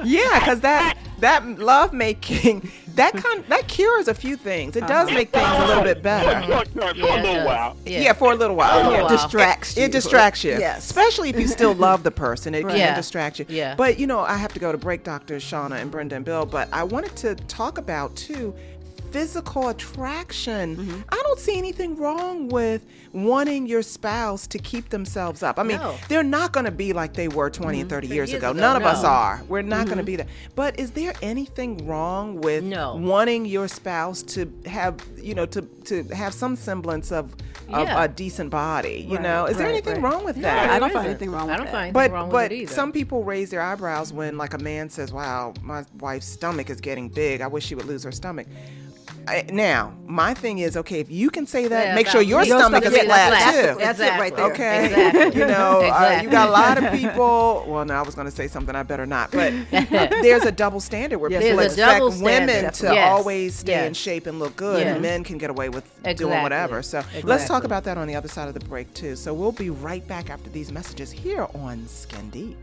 Yeah, 0.05 0.39
because 0.41 0.61
that 0.61 0.97
that 1.19 1.47
love 1.59 1.93
making 1.93 2.71
that 2.95 3.13
kind 3.15 3.45
that 3.49 3.69
cures 3.69 4.09
a 4.09 4.15
few 4.15 4.37
things. 4.37 4.77
It 4.77 4.87
does 4.87 5.11
make 5.11 5.31
things 5.33 5.47
a 5.49 5.67
little 5.67 5.83
bit 5.83 6.03
better. 6.03 6.41
for, 6.65 6.65
for 6.71 6.95
Yeah, 6.97 7.21
a 7.21 7.23
little 7.23 7.45
while. 7.45 7.77
Yeah, 7.85 8.13
for 8.15 8.33
a 8.33 8.35
little 8.35 8.57
while. 8.57 8.73
For 8.73 8.79
a 8.79 8.83
yeah. 8.85 8.89
little 8.89 9.07
It 9.07 9.11
while. 9.11 9.23
distracts 9.25 9.77
you. 9.77 9.85
It 9.85 9.93
distracts 9.93 10.45
you. 10.45 10.53
Yes. 10.59 10.79
Especially 10.87 11.29
if 11.29 11.39
you 11.39 11.47
still 11.49 11.75
love 11.75 12.03
the 12.03 12.11
person. 12.11 12.55
It 12.55 12.63
can 12.67 12.77
Yeah. 12.77 12.95
distract 12.95 13.39
you. 13.39 13.45
Yeah. 13.51 13.75
But, 13.75 13.99
you 13.99 14.07
know, 14.07 14.21
I 14.21 14.37
have 14.39 14.55
to 14.55 14.61
go 14.61 14.73
to 14.73 14.79
break, 14.79 15.05
Dr. 15.05 15.37
Shauna 15.37 15.81
and 15.83 15.91
Brenda 15.91 16.17
and 16.17 16.25
Bill, 16.25 16.47
but 16.47 16.69
I 16.73 16.85
wanted 16.85 17.15
to 17.17 17.35
talk 17.35 17.77
about, 17.77 18.17
too, 18.17 18.55
physical 19.21 19.69
attraction. 19.69 20.77
Mm-hmm. 20.77 21.01
I 21.09 21.23
don't 21.25 21.39
see 21.39 21.57
anything 21.57 21.97
wrong 21.97 22.49
with 22.49 22.85
wanting 23.15 23.67
your 23.67 23.81
spouse 23.81 24.47
to 24.49 24.59
keep 24.59 24.91
themselves 24.91 25.43
up. 25.43 25.59
I 25.59 25.63
mean, 25.63 25.79
No. 25.79 25.95
they're 26.11 26.23
not 26.23 26.53
going 26.53 26.67
to 26.67 26.71
be 26.71 26.93
like 26.93 27.15
they 27.15 27.29
were 27.29 27.49
20 27.49 27.81
and 27.81 27.89
30 27.89 28.09
years, 28.09 28.31
Years 28.31 28.39
ago. 28.43 28.51
ago, 28.51 28.61
None 28.61 28.77
of 28.77 28.83
us 28.83 29.03
are. 29.05 29.43
We're 29.49 29.63
not 29.63 29.87
going 29.87 29.97
to 29.97 30.05
be 30.05 30.17
that. 30.17 30.29
But 30.55 30.79
is 30.79 30.91
there 30.91 31.15
anything 31.23 31.87
wrong 31.87 32.43
with 32.43 32.63
No. 32.63 32.97
wanting 32.97 33.47
your 33.47 33.69
spouse 33.69 34.21
to 34.35 34.53
have, 34.67 34.97
you 35.17 35.35
know, 35.35 35.47
to, 35.47 35.63
to 35.63 36.03
have 36.15 36.35
some 36.35 36.55
semblance 36.55 37.11
of, 37.11 37.33
of 37.73 37.87
Yeah. 37.89 38.05
a 38.05 38.09
decent 38.09 38.51
body? 38.51 39.07
You 39.09 39.15
Right, 39.17 39.23
know, 39.23 39.47
is 39.47 39.57
there 39.57 39.67
anything 39.67 40.03
right. 40.03 40.13
wrong 40.13 40.25
with 40.27 40.37
No, 40.37 40.43
that? 40.43 40.69
I 40.69 40.79
don't 40.79 40.93
find 40.93 41.07
anything 41.09 41.31
wrong 41.31 41.47
with 41.47 41.55
I 41.55 41.57
don't 41.57 41.67
that. 41.67 41.73
find 41.73 41.93
but 41.95 42.01
anything 42.01 42.15
wrong 42.15 42.29
but 42.31 42.51
with 42.51 42.53
it 42.53 42.63
either. 42.65 42.75
some 42.75 42.93
people 42.93 43.25
raise 43.25 43.49
their 43.49 43.63
eyebrows 43.63 44.13
when 44.13 44.37
like 44.37 44.53
a 44.53 44.59
man 44.59 44.91
says, 44.91 45.11
"Wow, 45.11 45.55
my 45.63 45.85
wife's 46.01 46.27
stomach 46.27 46.69
is 46.69 46.83
getting 46.83 47.09
big. 47.09 47.41
I 47.41 47.47
wish 47.47 47.65
she 47.65 47.75
would 47.75 47.87
lose 47.87 48.05
her 48.05 48.13
stomach." 48.13 48.47
I, 49.29 49.45
now, 49.53 49.93
my 50.07 50.35
thing 50.35 50.59
is, 50.59 50.77
okay, 50.77 51.01
if 51.01 51.11
you 51.11 51.31
can 51.31 51.47
say 51.47 51.67
that, 51.69 51.87
Yeah, 51.89 51.95
make 51.95 52.07
sure 52.07 52.23
your 52.23 52.45
stomach 52.45 52.85
is 52.85 52.97
flat 52.97 53.07
flat. 53.07 53.55
too. 53.55 53.61
That's 53.61 53.77
the- 53.77 53.85
that's 53.85 54.01
it 54.01 54.21
right 54.21 54.37
there. 54.37 54.45
Okay, 54.53 54.87
Exactly. 54.87 55.41
you 55.41 55.47
know, 55.47 55.81
uh, 55.83 56.21
you 56.23 56.31
got 56.31 56.49
a 56.49 56.53
lot 56.53 56.83
of 56.83 56.93
people. 56.93 57.65
Well, 57.67 57.85
no, 57.85 57.95
I 57.95 58.03
was 58.03 58.15
going 58.15 58.27
to 58.27 58.31
say 58.35 58.47
something. 58.49 58.75
I 58.77 58.83
better 58.85 59.07
not. 59.07 59.31
But 59.33 59.53
there's 59.71 60.45
a 60.45 60.53
double 60.53 60.81
standard 60.81 61.19
where 61.19 61.31
Yes, 61.31 61.43
people 61.43 61.59
expect 61.61 62.01
women 62.23 62.49
standard. 62.49 62.75
to 62.75 62.95
Yes. 62.95 63.11
always 63.11 63.55
stay 63.57 63.87
in 63.87 63.95
shape 63.95 64.27
and 64.27 64.39
look 64.39 64.55
good, 64.57 64.81
Yes. 64.81 64.93
and 64.93 65.03
men 65.03 65.25
can 65.25 65.39
get 65.39 65.51
away 65.51 65.69
with 65.71 65.85
doing 66.17 66.43
whatever. 66.43 66.83
So 66.83 67.03
let's 67.25 67.47
talk 67.49 67.65
about 67.65 67.85
that 67.85 67.99
on 67.99 68.07
the 68.07 68.15
other 68.15 68.29
side 68.29 68.49
of 68.49 68.55
the 68.55 68.61
break 68.67 68.93
too. 68.95 69.17
So 69.17 69.35
we'll 69.35 69.53
be 69.53 69.71
right 69.71 70.07
back 70.07 70.31
after 70.31 70.51
these 70.51 70.71
messages 70.71 71.11
here 71.11 71.47
on 71.55 71.87
Skin 71.89 72.31
Deep. 72.31 72.57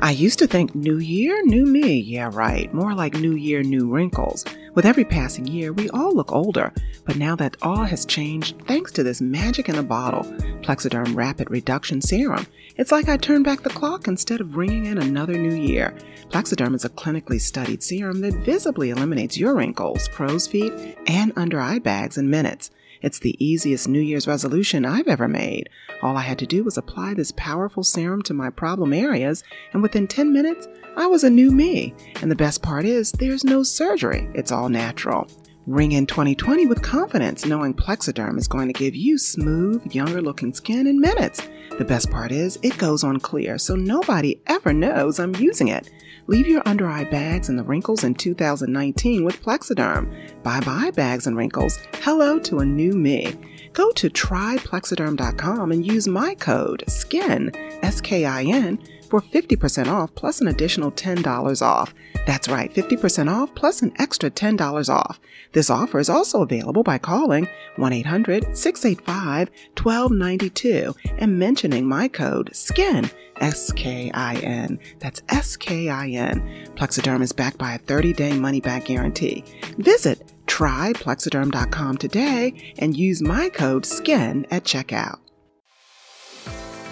I 0.00 0.10
used 0.10 0.38
to 0.40 0.46
think 0.46 0.74
new 0.74 0.98
year, 0.98 1.42
new 1.44 1.64
me. 1.64 1.98
Yeah, 2.00 2.28
right. 2.30 2.72
More 2.74 2.94
like 2.94 3.14
new 3.14 3.34
year, 3.34 3.62
new 3.62 3.88
wrinkles. 3.88 4.44
With 4.74 4.84
every 4.84 5.06
passing 5.06 5.46
year, 5.46 5.72
we 5.72 5.88
all 5.88 6.14
look 6.14 6.32
older. 6.32 6.70
But 7.06 7.16
now 7.16 7.34
that 7.36 7.56
all 7.62 7.84
has 7.84 8.04
changed 8.04 8.56
thanks 8.66 8.92
to 8.92 9.02
this 9.02 9.22
magic 9.22 9.70
in 9.70 9.76
a 9.76 9.82
bottle, 9.82 10.24
Plexaderm 10.62 11.16
Rapid 11.16 11.50
Reduction 11.50 12.02
Serum, 12.02 12.46
it's 12.76 12.92
like 12.92 13.08
I 13.08 13.16
turned 13.16 13.44
back 13.46 13.62
the 13.62 13.70
clock 13.70 14.06
instead 14.06 14.42
of 14.42 14.56
ringing 14.56 14.84
in 14.84 14.98
another 14.98 15.38
new 15.38 15.54
year. 15.54 15.94
Plexaderm 16.28 16.74
is 16.74 16.84
a 16.84 16.90
clinically 16.90 17.40
studied 17.40 17.82
serum 17.82 18.20
that 18.20 18.44
visibly 18.44 18.90
eliminates 18.90 19.38
your 19.38 19.54
wrinkles, 19.54 20.08
crow's 20.08 20.46
feet, 20.46 20.74
and 21.06 21.32
under 21.36 21.58
eye 21.58 21.78
bags 21.78 22.18
in 22.18 22.28
minutes. 22.28 22.70
It's 23.02 23.18
the 23.18 23.36
easiest 23.44 23.88
New 23.88 24.00
Year's 24.00 24.26
resolution 24.26 24.84
I've 24.84 25.08
ever 25.08 25.28
made. 25.28 25.68
All 26.02 26.16
I 26.16 26.22
had 26.22 26.38
to 26.40 26.46
do 26.46 26.64
was 26.64 26.78
apply 26.78 27.14
this 27.14 27.32
powerful 27.36 27.82
serum 27.82 28.22
to 28.22 28.34
my 28.34 28.50
problem 28.50 28.92
areas, 28.92 29.44
and 29.72 29.82
within 29.82 30.06
10 30.06 30.32
minutes, 30.32 30.68
I 30.96 31.06
was 31.06 31.24
a 31.24 31.30
new 31.30 31.50
me. 31.50 31.94
And 32.22 32.30
the 32.30 32.36
best 32.36 32.62
part 32.62 32.84
is, 32.84 33.12
there's 33.12 33.44
no 33.44 33.62
surgery, 33.62 34.28
it's 34.34 34.52
all 34.52 34.68
natural. 34.68 35.28
Ring 35.66 35.90
in 35.90 36.06
2020 36.06 36.66
with 36.66 36.80
confidence, 36.80 37.44
knowing 37.44 37.74
Plexaderm 37.74 38.38
is 38.38 38.46
going 38.46 38.68
to 38.68 38.72
give 38.72 38.94
you 38.94 39.18
smooth, 39.18 39.92
younger 39.92 40.22
looking 40.22 40.54
skin 40.54 40.86
in 40.86 41.00
minutes. 41.00 41.42
The 41.76 41.84
best 41.84 42.08
part 42.08 42.30
is, 42.30 42.56
it 42.62 42.78
goes 42.78 43.02
on 43.02 43.18
clear, 43.18 43.58
so 43.58 43.74
nobody 43.74 44.40
ever 44.46 44.72
knows 44.72 45.18
I'm 45.18 45.34
using 45.34 45.66
it. 45.66 45.90
Leave 46.28 46.46
your 46.46 46.62
under 46.66 46.88
eye 46.88 47.02
bags 47.02 47.48
and 47.48 47.58
the 47.58 47.64
wrinkles 47.64 48.04
in 48.04 48.14
2019 48.14 49.24
with 49.24 49.42
Plexaderm. 49.42 50.42
Bye 50.44 50.60
bye 50.60 50.92
bags 50.92 51.26
and 51.26 51.36
wrinkles. 51.36 51.80
Hello 51.94 52.38
to 52.38 52.60
a 52.60 52.64
new 52.64 52.92
me. 52.92 53.34
Go 53.72 53.90
to 53.90 54.08
tryplexaderm.com 54.08 55.72
and 55.72 55.84
use 55.84 56.06
my 56.06 56.36
code 56.36 56.84
SKIN, 56.86 57.50
S 57.82 58.00
K 58.00 58.24
I 58.24 58.44
N, 58.44 58.78
for 59.08 59.20
50% 59.20 59.88
off 59.88 60.14
plus 60.14 60.40
an 60.40 60.48
additional 60.48 60.92
$10 60.92 61.62
off. 61.62 61.94
That's 62.26 62.48
right, 62.48 62.72
50% 62.72 63.30
off 63.30 63.54
plus 63.54 63.82
an 63.82 63.92
extra 63.98 64.30
$10 64.30 64.88
off. 64.88 65.20
This 65.52 65.70
offer 65.70 65.98
is 65.98 66.10
also 66.10 66.42
available 66.42 66.82
by 66.82 66.98
calling 66.98 67.48
1 67.76 67.92
800 67.92 68.56
685 68.56 69.48
1292 69.76 70.94
and 71.18 71.38
mentioning 71.38 71.86
my 71.86 72.08
code 72.08 72.50
SKIN, 72.54 73.10
S 73.40 73.72
K 73.72 74.10
I 74.12 74.34
N. 74.36 74.78
That's 74.98 75.22
S 75.28 75.56
K 75.56 75.88
I 75.88 76.08
N. 76.08 76.40
Plexaderm 76.74 77.22
is 77.22 77.32
backed 77.32 77.58
by 77.58 77.74
a 77.74 77.78
30 77.78 78.12
day 78.12 78.38
money 78.38 78.60
back 78.60 78.86
guarantee. 78.86 79.44
Visit 79.78 80.32
tryplexaderm.com 80.46 81.96
today 81.96 82.74
and 82.78 82.96
use 82.96 83.22
my 83.22 83.48
code 83.48 83.84
SKIN 83.84 84.46
at 84.50 84.64
checkout. 84.64 85.18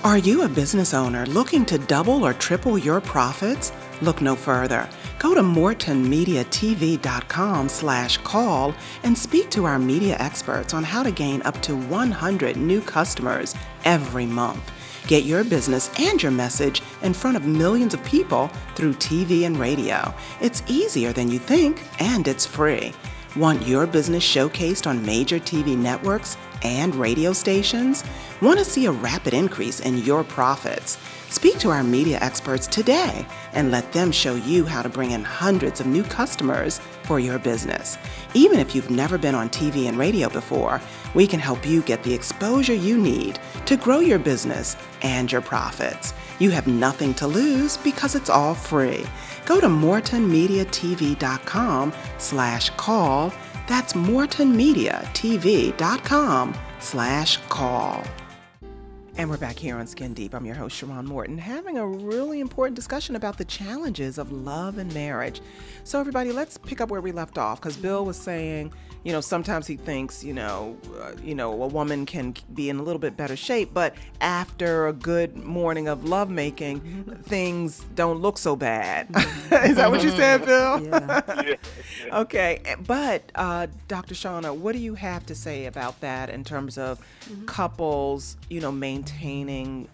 Are 0.05 0.19
you 0.19 0.43
a 0.43 0.49
business 0.51 0.93
owner 0.93 1.25
looking 1.25 1.65
to 1.65 1.79
double 1.79 2.27
or 2.27 2.35
triple 2.35 2.77
your 2.77 3.01
profits? 3.01 3.73
Look 4.03 4.21
no 4.21 4.37
further. 4.37 4.87
Go 5.19 5.35
to 5.35 5.41
mortonmediatv.com 5.41 7.69
slash 7.71 8.19
call 8.19 8.75
and 9.03 9.17
speak 9.17 9.49
to 9.53 9.65
our 9.65 9.79
media 9.79 10.19
experts 10.19 10.75
on 10.75 10.85
how 10.85 11.03
to 11.03 11.11
gain 11.11 11.41
up 11.47 11.59
to 11.63 11.75
100 11.75 12.59
new 12.59 12.83
customers 12.83 13.55
every 13.87 14.27
month. 14.27 14.71
Get 15.07 15.25
your 15.25 15.43
business 15.43 15.91
and 15.99 16.23
your 16.23 16.33
message 16.33 16.83
in 17.01 17.15
front 17.15 17.39
of 17.39 17.47
millions 17.47 17.95
of 17.95 18.05
people 18.05 18.51
through 18.75 18.93
TV 18.93 19.47
and 19.47 19.57
radio. 19.57 20.13
It's 20.39 20.63
easier 20.67 21.15
than 21.15 21.31
you 21.31 21.39
think, 21.39 21.83
and 21.99 22.29
it's 22.29 22.45
free. 22.45 22.93
Want 23.37 23.67
your 23.67 23.87
business 23.87 24.23
showcased 24.23 24.87
on 24.87 25.03
major 25.05 25.41
TV 25.41 25.79
networks 25.79 26.37
and 26.63 26.95
radio 26.95 27.33
stations? 27.33 28.05
Want 28.45 28.59
to 28.59 28.65
see 28.67 28.85
a 28.85 28.93
rapid 28.93 29.33
increase 29.33 29.81
in 29.81 29.97
your 29.97 30.23
profits? 30.23 30.99
Speak 31.31 31.59
to 31.61 31.71
our 31.71 31.83
media 31.83 32.19
experts 32.21 32.67
today 32.67 33.27
and 33.55 33.71
let 33.71 33.91
them 33.93 34.13
show 34.13 34.35
you 34.35 34.67
how 34.67 34.83
to 34.83 34.91
bring 34.91 35.13
in 35.13 35.25
hundreds 35.25 35.81
of 35.81 35.87
new 35.87 36.03
customers 36.03 36.79
for 37.05 37.19
your 37.19 37.39
business. 37.39 37.97
Even 38.35 38.59
if 38.59 38.75
you've 38.75 38.91
never 38.91 39.17
been 39.17 39.35
on 39.35 39.49
TV 39.49 39.89
and 39.89 39.97
radio 39.97 40.29
before, 40.29 40.79
we 41.15 41.27
can 41.27 41.41
help 41.41 41.67
you 41.67 41.81
get 41.81 42.03
the 42.03 42.13
exposure 42.13 42.75
you 42.75 42.99
need 42.99 43.39
to 43.65 43.79
grow 43.79 44.01
your 44.01 44.19
business 44.19 44.77
and 45.01 45.33
your 45.33 45.41
profits. 45.41 46.13
You 46.39 46.51
have 46.51 46.67
nothing 46.67 47.15
to 47.15 47.27
lose 47.27 47.79
because 47.79 48.15
it's 48.15 48.29
all 48.29 48.55
free. 48.55 49.07
Go 49.47 49.59
to 49.59 49.69
mortonmediatv.com 49.69 51.95
slash 52.19 52.69
call. 52.77 53.33
That's 53.69 53.95
mortonmediatv.com 53.95 56.55
slash 56.81 57.39
call. 57.49 58.05
And 59.17 59.31
we're 59.31 59.37
back 59.37 59.57
here 59.57 59.77
on 59.77 59.87
Skin 59.87 60.13
Deep. 60.13 60.35
I'm 60.35 60.45
your 60.45 60.57
host, 60.57 60.75
Sharon 60.75 61.07
Morton, 61.07 61.39
having 61.39 61.79
a 61.79 61.87
really 61.87 62.41
important 62.41 62.75
discussion 62.75 63.15
about 63.15 63.39
the 63.39 63.45
challenges 63.45 64.19
of 64.19 64.33
love 64.33 64.77
and 64.77 64.93
marriage. 64.93 65.41
So, 65.85 66.01
everybody, 66.01 66.33
let's 66.33 66.59
pick 66.59 66.81
up 66.81 66.91
where 66.91 67.01
we 67.01 67.13
left 67.13 67.39
off 67.39 67.61
because 67.61 67.77
Bill 67.77 68.05
was 68.05 68.17
saying, 68.17 68.73
you 69.05 69.13
know, 69.13 69.21
sometimes 69.21 69.67
he 69.67 69.77
thinks, 69.77 70.25
you 70.25 70.33
know, 70.33 70.77
uh, 71.01 71.13
you 71.23 71.35
know, 71.35 71.63
a 71.63 71.67
woman 71.67 72.07
can 72.07 72.35
be 72.55 72.71
in 72.71 72.79
a 72.79 72.83
little 72.83 72.99
bit 72.99 73.17
better 73.17 73.37
shape, 73.37 73.73
but 73.73 73.95
after 74.21 74.89
a 74.89 74.93
good 74.93 75.37
morning 75.37 75.89
of 75.89 76.05
lovemaking, 76.07 77.05
things 77.23 77.85
don't 77.95 78.21
look 78.21 78.39
so 78.39 78.57
bad. 78.57 79.09
Is 79.53 79.77
that 79.77 79.91
what 79.91 80.03
you 80.03 80.11
said, 80.11 80.45
Bill? 80.45 80.83
Yeah. 80.83 81.55
Okay, 82.13 82.61
but 82.87 83.33
uh, 83.35 83.67
Dr. 83.89 84.15
Shauna, 84.15 84.55
what 84.55 84.73
do 84.73 84.79
you 84.79 84.95
have 84.95 85.27
to 85.27 85.35
say 85.35 85.65
about 85.67 86.01
that 86.01 86.31
in 86.31 86.45
terms 86.45 86.79
of 86.79 87.05
couples, 87.47 88.37
you 88.49 88.61
know, 88.61 88.71
maintaining, 88.71 89.04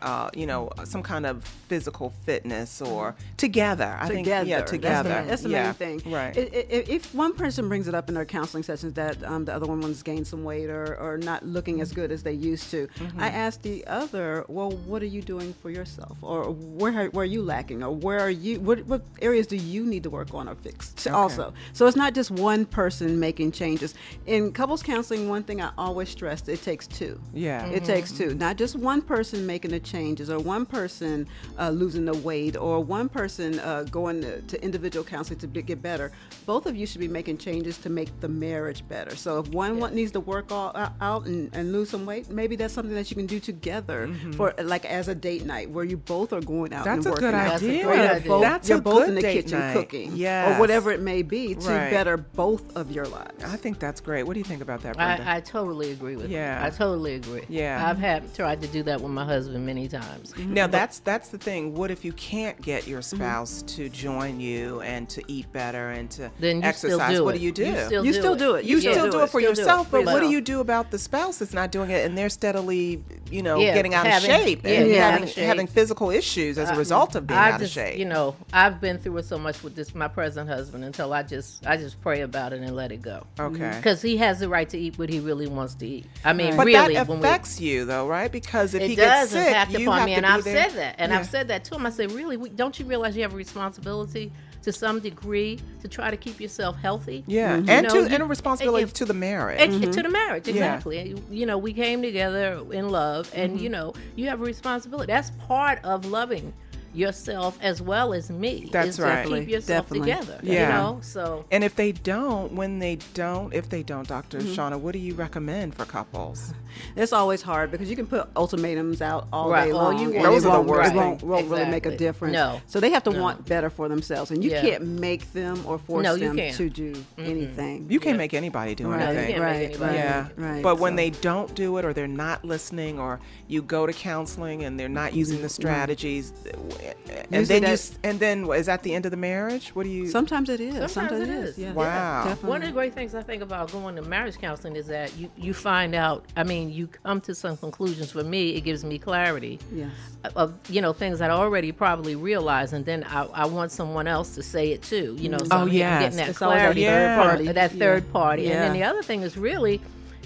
uh, 0.03 0.31
you 0.35 0.47
know, 0.47 0.71
some 0.85 1.03
kind 1.03 1.27
of 1.27 1.45
physical 1.45 2.13
fitness 2.25 2.81
or 2.83 3.15
together? 3.37 3.97
I 4.01 4.09
think, 4.09 4.25
together. 4.27 4.49
yeah, 4.49 4.59
That's 4.59 4.71
the- 4.71 4.77
together. 4.79 5.25
That's 5.27 5.43
the, 5.43 5.49
yeah, 5.51 5.65
main 5.65 5.75
thing. 5.75 6.13
Right. 6.13 6.37
I- 6.37 6.41
i- 6.41 6.67
i- 6.77 6.85
If 6.89 7.15
one 7.15 7.35
person 7.35 7.69
brings 7.69 7.89
it 7.89 7.95
up 7.95 8.09
in 8.09 8.15
their 8.15 8.25
counseling 8.25 8.63
sessions 8.63 8.95
that 8.95 9.23
um, 9.25 9.45
the 9.45 9.55
other 9.55 9.67
one 9.67 9.81
one's 9.81 10.03
gained 10.03 10.27
some 10.27 10.45
weight 10.45 10.69
or, 10.71 10.97
or 10.97 11.19
not 11.19 11.45
looking 11.47 11.81
as 11.81 11.93
good 11.93 12.11
as 12.11 12.23
they 12.23 12.33
used 12.33 12.71
to, 12.71 12.89
Mm-hmm. 13.01 13.21
I 13.21 13.29
ask 13.29 13.63
the 13.63 13.87
other, 13.87 14.45
well, 14.49 14.71
what 14.71 15.03
are 15.03 15.07
you 15.07 15.23
doing 15.23 15.55
for 15.63 15.71
yourself? 15.71 16.17
Or 16.23 16.51
where, 16.51 17.07
where 17.11 17.23
are 17.23 17.27
you 17.27 17.43
lacking? 17.43 17.83
Or 17.83 17.91
where 17.95 18.21
are 18.21 18.31
you, 18.31 18.61
what, 18.61 18.81
what 18.87 19.03
areas 19.23 19.47
do 19.47 19.57
you 19.57 19.85
need 19.87 20.03
to 20.03 20.11
work 20.11 20.35
on 20.35 20.49
or 20.49 20.55
fix 20.55 20.91
t- 20.93 21.09
also? 21.11 21.53
So 21.73 21.87
it's 21.87 21.97
not 21.97 22.15
just 22.15 22.31
one 22.31 22.67
person 22.67 23.19
making 23.21 23.53
changes. 23.53 23.95
In 24.27 24.53
couples 24.53 24.83
counseling, 24.83 25.29
one 25.29 25.43
thing 25.45 25.61
I 25.63 25.71
always 25.79 26.09
stress, 26.09 26.47
it 26.49 26.63
takes 26.63 26.87
two. 26.87 27.21
Yeah. 27.33 27.67
It 27.67 27.85
takes 27.85 28.13
two, 28.13 28.35
not 28.35 28.57
just 28.57 28.77
one 28.77 29.00
person 29.03 29.47
making 29.47 29.71
the 29.73 29.81
changes, 29.81 30.31
or 30.31 30.39
one 30.39 30.67
person 30.67 31.27
uh, 31.59 31.71
losing 31.71 32.05
the 32.05 32.15
weight, 32.19 32.57
or 32.57 32.81
one 32.81 33.09
person 33.09 33.59
uh, 33.61 33.85
going 33.91 34.21
to, 34.23 34.41
to 34.43 34.63
individual 34.63 35.05
counseling 35.05 35.39
to 35.41 35.47
be, 35.47 35.63
get 35.63 35.83
better. 35.83 36.13
Both 36.47 36.67
of 36.67 36.77
you 36.77 36.87
should 36.87 37.01
be 37.01 37.09
making 37.09 37.39
changes 37.39 37.79
to 37.79 37.91
make 37.91 38.09
the 38.21 38.29
marriage 38.29 38.87
better. 38.89 39.15
So 39.17 39.39
if 39.41 39.49
one 39.49 39.79
wa- 39.79 39.89
needs 39.91 40.13
to 40.13 40.21
work 40.21 40.51
all 40.53 40.73
uh, 40.75 40.91
out 41.01 41.27
and, 41.27 41.55
and 41.55 41.73
lose 41.73 41.91
some 41.91 42.07
weight, 42.07 42.31
maybe 42.31 42.57
that's 42.57 42.75
something 42.75 42.95
that 42.95 43.11
you 43.11 43.17
can 43.17 43.27
do 43.27 43.39
together 43.41 44.11
for 44.37 44.55
like 44.63 44.85
as 44.85 45.09
a 45.09 45.15
date 45.15 45.45
night 45.45 45.71
where 45.71 45.85
you 45.85 45.97
both 45.97 46.33
are 46.33 46.41
going 46.41 46.73
out 46.73 46.85
That's 46.85 46.99
and 46.99 47.07
a 47.07 47.11
working 47.11 47.27
good 47.29 47.35
out. 47.35 47.49
That's 47.51 47.63
a 47.63 47.67
idea. 47.69 47.85
great 47.85 47.99
Or 47.99 48.03
you're 48.03 48.15
idea. 48.15 48.29
both, 48.29 48.43
That's 48.43 48.69
you're 48.69 48.79
a 48.79 48.83
both 48.83 48.95
good 49.01 49.09
in 49.11 49.15
the 49.15 49.23
kitchen 49.23 49.59
night. 49.59 49.73
cooking, 49.75 50.13
Yes. 50.17 50.57
or 50.57 50.61
whatever 50.61 50.91
it 50.91 51.01
may 51.01 51.23
be, 51.23 51.55
to 51.55 51.69
Right. 51.69 51.91
better 51.91 52.17
both 52.17 52.77
of 52.77 52.91
your 52.91 53.07
lives. 53.07 53.45
I 53.45 53.57
think 53.57 53.79
that's 53.79 54.01
great. 54.01 54.25
What 54.25 54.33
do 54.35 54.41
you 54.41 54.45
think 54.45 54.63
about 54.63 54.81
that, 54.83 54.97
Brenda? 54.97 55.25
I, 55.29 55.37
I 55.37 55.41
totally 55.41 55.93
agree 55.93 56.17
with 56.17 56.31
Yeah. 56.31 56.61
you. 56.61 56.67
I 56.67 56.71
totally 56.71 57.15
agree. 57.15 57.43
Yeah. 57.49 57.87
I've 57.89 57.99
had 57.99 58.35
tried 58.35 58.61
to 58.63 58.67
do 58.69 58.83
that 58.85 58.90
with 59.01 59.11
my 59.13 59.25
husband 59.25 59.65
many 59.67 59.87
times. 59.89 60.35
Now 60.39 60.67
that's 60.67 60.99
that's 61.01 61.29
the 61.29 61.39
thing. 61.39 61.75
What 61.75 61.91
if 61.91 62.05
you 62.05 62.13
can't 62.15 62.61
get 62.63 62.87
your 62.87 63.01
Mm-hmm. 63.01 63.17
spouse 63.17 63.63
to 63.63 63.89
join 63.89 64.41
you 64.41 64.81
and 64.83 65.09
to 65.11 65.23
eat 65.27 65.51
better 65.53 65.91
and 65.91 66.11
to 66.13 66.31
Then 66.39 66.57
you 66.59 66.63
exercise? 66.63 66.97
still 66.97 67.09
do 67.21 67.25
what 67.25 67.35
it. 67.35 67.39
do 67.39 67.45
you 67.45 67.53
do? 67.53 67.65
You 67.67 67.77
still, 67.87 68.05
You 68.05 68.13
do, 68.13 68.19
still 68.19 68.33
it. 68.35 68.39
do 68.39 68.55
it. 68.57 68.65
You 68.65 68.77
Yeah. 68.79 68.93
still 68.93 69.11
do 69.11 69.21
it 69.23 69.31
for 69.31 69.41
Still 69.41 69.41
do 69.41 69.47
it 69.47 69.59
yourself, 69.59 69.91
but 69.91 70.05
what 70.07 70.21
do 70.21 70.29
you 70.31 70.41
do 70.41 70.61
about 70.61 70.91
the 70.91 70.99
spouse 70.99 71.39
that's 71.39 71.53
not 71.55 71.71
doing 71.71 71.91
it 71.91 72.05
and 72.07 72.17
they're 72.19 72.29
steadily, 72.29 73.03
you 73.31 73.43
know, 73.43 73.59
Yeah, 73.59 73.75
getting 73.75 73.95
out 73.95 74.07
having- 74.07 74.31
of 74.31 74.37
shape 74.37 74.61
yeah, 74.65 74.71
and 74.71 74.85
getting 74.87 74.99
out 75.01 75.13
having, 75.13 75.29
shape. 75.29 75.45
having 75.47 75.67
physical 75.67 76.11
issues 76.11 76.59
as 76.59 76.71
a 76.71 76.75
result 76.77 77.15
of 77.15 77.27
being 77.27 77.39
I 77.39 77.53
out 77.53 77.61
just, 77.61 77.77
of 77.77 77.83
shape? 77.83 77.99
you 77.99 78.05
know, 78.05 78.35
I've 78.53 78.81
been 78.81 78.99
through 78.99 79.17
it 79.19 79.25
so 79.27 79.39
much 79.39 79.63
with 79.63 79.75
this 79.77 79.95
my 79.95 80.09
present 80.09 80.49
husband 80.49 80.85
until 80.85 81.13
I 81.13 81.23
just 81.23 81.67
I 81.67 81.77
just 81.77 82.01
pray 82.01 82.21
about 82.23 82.53
it 82.53 82.61
and 82.61 82.75
let 82.77 82.93
it 82.93 83.03
go. 83.03 83.25
okay. 83.39 83.73
Because 83.77 84.03
he 84.03 84.17
has 84.19 84.41
the 84.41 84.49
right 84.49 84.69
to 84.71 84.79
eat 84.79 84.99
what 84.99 85.09
he 85.09 85.21
really 85.21 85.47
wants 85.47 85.75
to 85.77 85.87
eat. 85.87 86.07
I 86.25 86.33
mean, 86.33 86.57
But 86.57 86.67
really, 86.67 86.95
that 86.95 87.07
when 87.09 87.21
we, 87.21 87.27
affects 87.27 87.61
you, 87.61 87.85
though, 87.85 88.07
right? 88.09 88.31
Because 88.31 88.75
if 88.81 88.85
it 88.87 88.89
he 88.91 88.97
does 88.97 89.33
gets 89.33 89.47
impact 89.47 89.75
upon 89.75 90.05
me, 90.07 90.15
and 90.15 90.27
I've 90.27 90.45
there. 90.45 90.69
said 90.69 90.77
that, 90.79 90.97
and 90.99 91.13
Yeah. 91.13 91.19
I've 91.19 91.27
said 91.27 91.49
that 91.49 91.65
to 91.65 91.75
him. 91.77 91.87
I 91.87 91.91
say, 91.91 92.07
really, 92.07 92.37
we, 92.37 92.49
don't 92.49 92.79
you 92.79 92.85
realize 92.87 93.17
you 93.17 93.23
have 93.23 93.33
a 93.35 93.37
responsibility 93.37 94.33
to 94.63 94.73
some 94.73 95.01
degree 95.01 95.59
to 95.81 95.89
try 95.89 96.11
to 96.11 96.17
keep 96.19 96.39
yourself 96.41 96.77
healthy? 96.77 97.25
Yeah, 97.27 97.57
You 97.57 97.65
and 97.69 97.87
know, 97.87 97.95
to 97.95 98.01
you- 98.01 98.07
and 98.15 98.23
a 98.23 98.27
responsibility 98.27 98.83
if- 98.85 98.93
to 98.95 99.05
the 99.07 99.15
marriage. 99.15 99.61
and 99.61 99.93
to 99.93 100.03
the 100.03 100.09
marriage 100.11 100.45
Mm-hmm. 100.45 100.57
Yeah. 100.57 100.75
exactly 100.75 101.23
you 101.31 101.47
know 101.47 101.57
we 101.59 101.73
came 101.73 102.03
together 102.03 102.61
in 102.71 102.89
love 102.91 103.31
and 103.35 103.55
Mm-hmm. 103.55 103.63
you 103.65 103.69
know 103.71 103.95
you 104.17 104.29
have 104.29 104.41
a 104.41 104.45
responsibility 104.45 105.07
that's 105.13 105.31
part 105.49 105.79
of 105.85 106.05
loving 106.07 106.53
yourself 106.95 107.59
as 107.63 107.81
well 107.83 108.13
as 108.13 108.31
me 108.31 108.69
That's 108.73 108.89
is 108.91 109.01
right. 109.01 109.27
to 109.27 109.39
keep 109.41 109.49
yourself 109.49 109.89
Definitely. 109.89 110.13
together 110.13 110.41
Yeah. 110.43 110.53
you 110.67 110.73
know 110.83 110.99
so 111.03 111.45
And 111.51 111.63
if 111.65 111.77
they 111.77 111.93
don't, 111.93 112.53
when 112.53 112.79
they 112.79 112.99
don't, 113.15 113.53
if 113.55 113.69
they 113.69 113.83
don't, 113.83 114.07
doctor 114.09 114.39
Mm-hmm. 114.39 114.53
Shauna, 114.61 114.79
what 114.81 114.93
do 114.93 114.99
you 114.99 115.15
recommend 115.15 115.75
for 115.75 115.85
couples? 115.85 116.53
It's 116.97 117.13
always 117.13 117.43
hard 117.43 117.73
because 117.73 117.91
you 117.91 117.97
can 117.97 118.07
put 118.07 118.29
ultimatums 118.37 119.03
out 119.03 119.27
all 119.33 119.51
Right, 119.51 119.67
day 119.67 119.71
all 119.73 119.91
long. 119.93 119.99
you 119.99 120.05
and 120.13 120.15
want. 120.21 120.25
Those 120.27 120.45
it 120.45 120.49
are 120.49 120.53
the 120.53 120.59
won't- 120.59 120.69
worst 120.69 120.93
It 120.93 120.97
won't, 120.97 121.21
things. 121.21 121.29
won't 121.31 121.49
really 121.49 121.65
make 121.67 121.85
a 121.85 121.97
difference. 121.97 122.33
No. 122.33 122.61
So 122.69 122.79
they 122.79 122.91
have 122.91 123.03
to 123.05 123.11
No. 123.11 123.21
want 123.21 123.45
better 123.45 123.71
for 123.71 123.89
themselves, 123.89 124.31
and 124.31 124.43
you 124.45 124.51
Yeah. 124.53 124.61
can't 124.61 124.85
make 124.87 125.33
them 125.33 125.61
or 125.67 125.79
force 125.79 126.05
No, 126.05 126.17
them 126.17 126.37
can't. 126.37 126.57
to 126.57 126.71
do 126.71 126.95
anything. 127.19 127.87
You 127.91 127.99
can't 127.99 128.15
Yeah. 128.15 128.19
make 128.19 128.35
anybody 128.35 128.77
do 128.77 128.89
Right, 128.89 129.01
No, 129.01 129.05
you 129.11 129.11
anything. 129.19 129.27
can't 129.35 129.43
make 129.43 129.53
right, 129.53 129.65
anybody. 129.71 129.97
right, 129.97 130.05
Yeah, 130.05 130.29
right. 130.37 130.63
but 130.63 130.79
when 130.79 130.95
they 130.95 131.11
don't 131.11 131.53
do 131.57 131.77
it, 131.79 131.85
or 131.85 131.93
they're 131.93 132.07
not 132.07 132.45
listening, 132.45 133.01
or 133.01 133.19
you 133.49 133.63
go 133.63 133.85
to 133.87 133.93
counseling 133.93 134.63
and 134.63 134.79
they're 134.79 134.89
not 134.89 135.13
using 135.13 135.43
the 135.43 135.49
strategies, 135.49 136.33
and. 136.83 136.97
Usually 137.31 137.45
then 137.45 137.55
you, 137.57 137.61
that's- 137.61 137.99
and 138.03 138.19
then 138.21 138.47
what, 138.47 138.59
is 138.59 138.67
that 138.67 138.83
the 138.83 138.95
end 138.95 139.05
of 139.05 139.11
the 139.11 139.17
marriage? 139.17 139.69
What 139.71 139.85
do 139.85 139.89
you? 139.91 140.09
Sometimes 140.09 140.49
it 140.49 140.61
is. 140.61 140.91
Sometimes 140.93 141.21
it 141.21 141.29
it 141.29 141.35
is. 141.35 141.51
is. 141.51 141.59
Yeah. 141.59 141.73
Wow. 141.73 142.25
Definitely. 142.25 142.49
one 142.51 142.63
of 142.63 142.69
the 142.69 142.73
great 142.73 142.95
things 142.95 143.15
I 143.15 143.23
think 143.23 143.43
about 143.43 143.71
going 143.73 143.97
to 143.97 144.03
marriage 144.03 144.39
counseling 144.39 144.77
is 144.77 144.87
that 144.89 145.17
you, 145.17 145.31
you 145.37 145.55
find 145.55 145.95
out, 145.95 146.25
I 146.37 146.45
mean, 146.45 146.73
you 146.73 146.87
come 146.89 147.21
to 147.23 147.35
some 147.35 147.57
conclusions. 147.57 148.11
For 148.11 148.25
me, 148.25 148.51
it 148.57 148.63
gives 148.63 148.85
me 148.85 148.99
clarity 148.99 149.59
Yes. 149.73 149.91
of, 150.37 150.55
you 150.69 150.81
know, 150.81 150.93
things 150.93 151.19
that 151.21 151.31
I 151.31 151.35
already 151.35 151.73
probably 151.73 152.17
realized. 152.17 152.73
And 152.73 152.85
then 152.85 153.05
I, 153.05 153.25
I 153.27 153.47
want 153.47 153.71
someone 153.73 154.07
else 154.07 154.35
to 154.35 154.43
say 154.43 154.73
it 154.73 154.83
too, 154.83 155.17
you 155.19 155.29
know, 155.29 155.39
so 155.39 155.45
mm. 155.45 155.49
Oh, 155.53 155.57
I'm 155.63 155.69
yes. 155.69 156.03
getting 156.03 156.17
that 156.19 156.29
It's 156.31 156.43
always 156.43 156.57
that 156.59 156.75
clarity. 156.75 156.85
third 156.85 157.15
from 157.17 157.29
party. 157.29 157.45
That 157.53 157.73
Yeah. 157.73 157.79
third 157.79 158.13
party. 158.13 158.51
And 158.51 158.61
then 158.63 158.73
the 158.73 158.83
other 158.85 159.03
thing 159.03 159.23
is 159.23 159.37
really, 159.37 159.81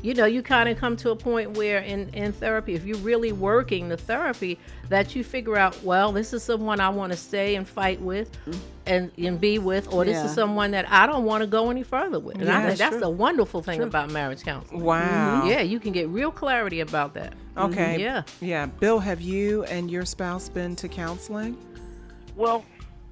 you 0.04 0.12
know, 0.12 0.26
you 0.26 0.42
kind 0.42 0.68
of 0.68 0.76
come 0.76 0.98
to 0.98 1.12
a 1.12 1.16
point 1.16 1.56
where 1.56 1.78
in, 1.78 2.10
in 2.10 2.30
therapy, 2.30 2.74
if 2.74 2.84
you're 2.84 2.98
really 2.98 3.32
working 3.32 3.88
the 3.88 3.96
therapy, 3.96 4.58
that 4.90 5.16
you 5.16 5.24
figure 5.24 5.56
out, 5.56 5.82
well, 5.82 6.12
this 6.12 6.34
is 6.34 6.42
someone 6.42 6.78
I 6.78 6.90
want 6.90 7.10
to 7.12 7.16
stay 7.16 7.54
and 7.54 7.66
fight 7.66 8.02
with 8.02 8.30
and, 8.84 9.10
and 9.16 9.40
be 9.40 9.58
with, 9.58 9.90
or 9.90 10.04
this 10.04 10.16
Yeah. 10.16 10.26
is 10.26 10.34
someone 10.34 10.72
that 10.72 10.84
I 10.92 11.06
don't 11.06 11.24
want 11.24 11.40
to 11.40 11.46
go 11.46 11.70
any 11.70 11.82
further 11.82 12.20
with. 12.20 12.34
And 12.36 12.44
Yeah, 12.44 12.58
I 12.58 12.66
think 12.66 12.78
that's 12.78 12.90
that's 12.90 13.00
the 13.02 13.08
wonderful 13.08 13.62
thing 13.62 13.82
about 13.82 14.10
marriage 14.10 14.42
counseling. 14.42 14.82
wow. 14.84 15.46
Yeah, 15.46 15.62
you 15.62 15.80
can 15.80 15.92
get 15.92 16.06
real 16.10 16.30
clarity 16.30 16.80
about 16.80 17.14
that. 17.14 17.32
Okay. 17.56 17.98
Yeah. 17.98 18.24
Yeah. 18.42 18.66
Bill, 18.66 18.98
have 18.98 19.22
you 19.22 19.64
and 19.64 19.90
your 19.90 20.04
spouse 20.04 20.50
been 20.50 20.76
to 20.76 20.88
counseling? 20.88 21.56
Well, 22.36 22.62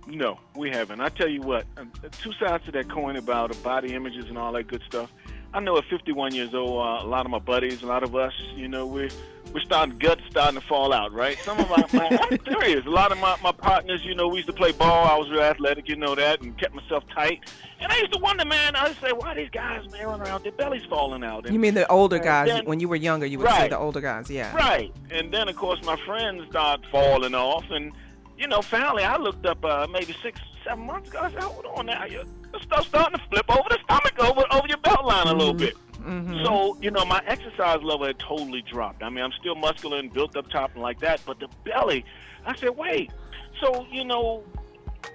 no, 0.07 0.39
we 0.55 0.69
haven't. 0.69 1.01
I 1.01 1.09
tell 1.09 1.29
you 1.29 1.41
what, 1.41 1.65
uh, 1.79 1.85
two 2.21 2.35
sides 2.35 2.67
to 2.67 2.73
that 2.73 2.91
coin 2.91 3.17
about 3.17 3.51
uh, 3.51 3.55
body 3.63 3.95
images 3.95 4.27
and 4.29 4.37
all 4.37 4.53
that 4.53 4.67
good 4.67 4.83
stuff. 4.87 5.11
I 5.55 5.61
know 5.61 5.77
at 5.77 5.85
51 5.87 6.35
years 6.35 6.55
old, 6.55 6.79
uh, 6.79 7.05
a 7.05 7.09
lot 7.09 7.27
of 7.27 7.31
my 7.31 7.39
buddies, 7.39 7.83
a 7.83 7.87
lot 7.87 8.03
of 8.03 8.17
us, 8.17 8.33
you 8.55 8.69
know, 8.69 8.87
we're 8.87 9.11
we're 9.53 9.61
starting 9.61 9.99
guts 9.99 10.23
starting 10.31 10.59
to 10.59 10.67
fall 10.67 10.95
out, 10.95 11.13
right? 11.13 11.37
Some 11.41 11.59
of 11.59 11.69
my, 11.69 11.85
my 11.93 12.19
I'm 12.23 12.39
serious. 12.47 12.87
A 12.87 12.91
lot 12.91 13.13
of 13.13 13.19
my, 13.19 13.37
my 13.43 13.53
partners, 13.53 14.03
you 14.03 14.15
know, 14.15 14.29
we 14.29 14.37
used 14.37 14.47
to 14.47 14.53
play 14.55 14.73
ball. 14.73 15.05
I 15.07 15.15
was 15.19 15.29
real 15.31 15.43
athletic, 15.43 15.89
you 15.89 15.97
know 15.97 16.15
that, 16.15 16.41
and 16.41 16.57
kept 16.57 16.75
myself 16.75 17.05
tight. 17.15 17.41
And 17.79 17.93
I 17.93 17.99
used 17.99 18.15
to 18.15 18.19
wonder, 18.21 18.47
man, 18.47 18.77
I 18.77 18.87
used 18.89 19.01
to 19.01 19.09
say, 19.09 19.13
why 19.13 19.35
these 19.35 19.51
guys, 19.51 19.83
man, 19.91 20.07
running 20.07 20.27
around, 20.27 20.45
their 20.45 20.53
bellies 20.53 20.85
falling 20.89 21.23
out. 21.23 21.45
And 21.45 21.53
You 21.53 21.61
mean 21.61 21.75
the 21.75 21.87
older 21.91 22.19
guys? 22.19 22.49
then- 22.49 22.65
when 22.65 22.81
you 22.81 22.89
were 22.89 22.97
younger, 22.97 23.27
you 23.27 23.39
would 23.41 23.51
say 23.51 23.69
the 23.69 23.77
older 23.79 24.01
guys. 24.01 24.31
Yeah. 24.31 24.57
Right. 24.57 24.91
And 25.11 25.35
then, 25.35 25.49
of 25.49 25.57
course, 25.57 25.85
my 25.85 25.97
friends 26.07 26.49
start 26.49 26.81
falling 26.91 27.35
off. 27.35 27.65
And, 27.69 27.93
you 28.43 28.49
know, 28.49 28.61
finally, 28.61 29.05
I 29.05 29.17
looked 29.19 29.47
up 29.47 29.65
uh, 29.65 29.87
maybe 29.89 30.17
six, 30.21 30.41
seven 30.65 30.85
months 30.85 31.09
ago. 31.09 31.21
I 31.23 31.31
said, 31.31 31.43
hold 31.45 31.65
on 31.77 31.87
now. 31.87 32.05
Your 32.07 32.25
stuff's 32.61 32.89
starting 32.89 33.17
to 33.17 33.25
flip 33.29 33.49
over 33.49 33.69
the 33.71 33.79
stomach, 33.85 34.19
over, 34.19 34.43
over 34.51 34.67
your 34.67 34.79
belt 34.79 35.05
line 35.05 35.29
a 35.29 35.33
little 35.33 35.55
bit. 35.55 35.77
Mm-hmm. 35.93 36.45
So, 36.45 36.77
you 36.81 36.91
know, 36.91 37.05
my 37.05 37.23
exercise 37.25 37.81
level 37.85 38.05
had 38.05 38.19
totally 38.19 38.63
dropped. 38.63 39.05
I 39.05 39.11
mean, 39.11 39.25
I'm 39.25 39.31
still 39.39 39.55
muscular 39.55 39.99
and 39.99 40.13
built 40.13 40.37
up 40.37 40.51
top 40.51 40.73
and 40.73 40.83
like 40.83 40.99
that, 40.99 41.21
but 41.25 41.39
the 41.39 41.47
belly, 41.65 42.05
I 42.45 42.57
said, 42.57 42.71
wait. 42.77 43.13
So, 43.61 43.87
you 43.93 44.05
know, 44.05 44.43